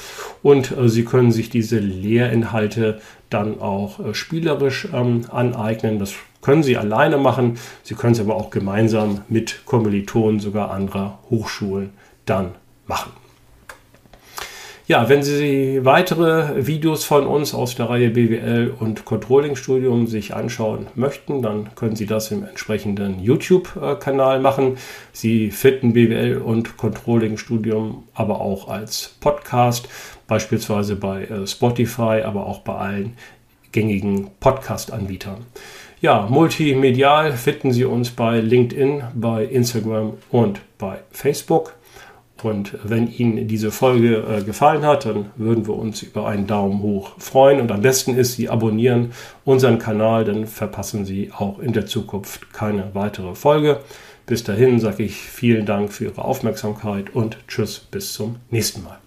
Und 0.43 0.77
äh, 0.77 0.89
Sie 0.91 1.05
können 1.05 1.33
sich 1.33 1.49
diese 1.49 1.79
Lehrinhalte 1.79 3.01
dann 3.31 3.61
auch 3.61 4.15
spielerisch 4.15 4.89
ähm, 4.93 5.23
aneignen. 5.31 5.99
Das 5.99 6.15
können 6.49 6.63
Sie 6.63 6.79
alleine 6.79 7.19
machen. 7.19 7.59
Sie 7.83 7.95
können 7.95 8.15
es 8.15 8.21
aber 8.21 8.35
auch 8.35 8.49
gemeinsam 8.49 9.21
mit 9.29 9.67
Kommilitonen 9.67 10.41
sogar 10.41 10.71
anderer 10.71 11.19
Hochschulen 11.29 11.91
dann 12.25 12.53
machen. 12.87 13.13
Ja, 14.87 15.11
wenn 15.11 15.23
Sie 15.23 15.85
weitere 15.85 16.67
Videos 16.67 17.05
von 17.05 17.27
uns 17.27 17.53
aus 17.53 17.75
der 17.75 17.91
Reihe 17.91 18.09
BWL 18.09 18.73
und 18.81 19.05
Controlling 19.05 19.57
Studium 19.57 20.07
sich 20.07 20.35
anschauen 20.35 20.87
möchten, 20.95 21.43
dann 21.43 21.75
können 21.75 21.97
Sie 21.97 22.07
das 22.07 22.31
im 22.31 22.47
entsprechenden 22.47 23.21
YouTube-Kanal 23.21 24.41
machen. 24.41 24.79
Sie 25.13 25.51
finden 25.51 25.93
BWL 25.93 26.39
und 26.39 26.79
Controlling 26.79 27.37
Studium 27.37 28.05
aber 28.15 28.41
auch 28.41 28.69
als 28.69 29.17
Podcast, 29.21 29.87
beispielsweise 30.27 30.97
bei 30.97 31.25
äh, 31.25 31.47
Spotify, 31.47 32.23
aber 32.25 32.47
auch 32.47 32.61
bei 32.61 32.75
allen 32.75 33.19
gängigen 33.71 34.31
Podcast-Anbietern. 34.41 35.45
Ja, 36.01 36.29
multimedial 36.31 37.33
finden 37.33 37.73
Sie 37.73 37.85
uns 37.85 38.11
bei 38.11 38.39
LinkedIn, 38.39 39.03
bei 39.15 39.45
Instagram 39.45 40.13
und 40.31 40.61
bei 40.79 40.99
Facebook. 41.11 41.75
Und 42.41 42.79
wenn 42.85 43.11
Ihnen 43.11 43.49
diese 43.49 43.73
Folge 43.73 44.19
äh, 44.19 44.43
gefallen 44.45 44.87
hat, 44.87 45.07
dann 45.07 45.31
würden 45.35 45.67
wir 45.67 45.75
uns 45.75 46.03
über 46.03 46.29
einen 46.29 46.47
Daumen 46.47 46.83
hoch 46.83 47.19
freuen. 47.19 47.61
Und 47.61 47.73
am 47.73 47.83
besten 47.83 48.17
ist, 48.17 48.35
Sie 48.35 48.49
abonnieren 48.49 49.11
unseren 49.45 49.81
Kanal, 49.81 50.25
dann 50.25 50.47
verpassen 50.47 51.05
Sie 51.05 51.33
auch 51.37 51.59
in 51.59 51.73
der 51.73 51.87
Zukunft 51.87 52.53
keine 52.53 52.95
weitere 52.95 53.35
Folge. 53.35 53.81
Bis 54.25 54.45
dahin 54.45 54.79
sage 54.79 55.03
ich 55.03 55.17
vielen 55.17 55.67
Dank 55.67 55.93
für 55.93 56.05
Ihre 56.05 56.25
Aufmerksamkeit 56.25 57.13
und 57.13 57.39
tschüss 57.49 57.81
bis 57.91 58.13
zum 58.13 58.37
nächsten 58.51 58.85
Mal. 58.85 58.99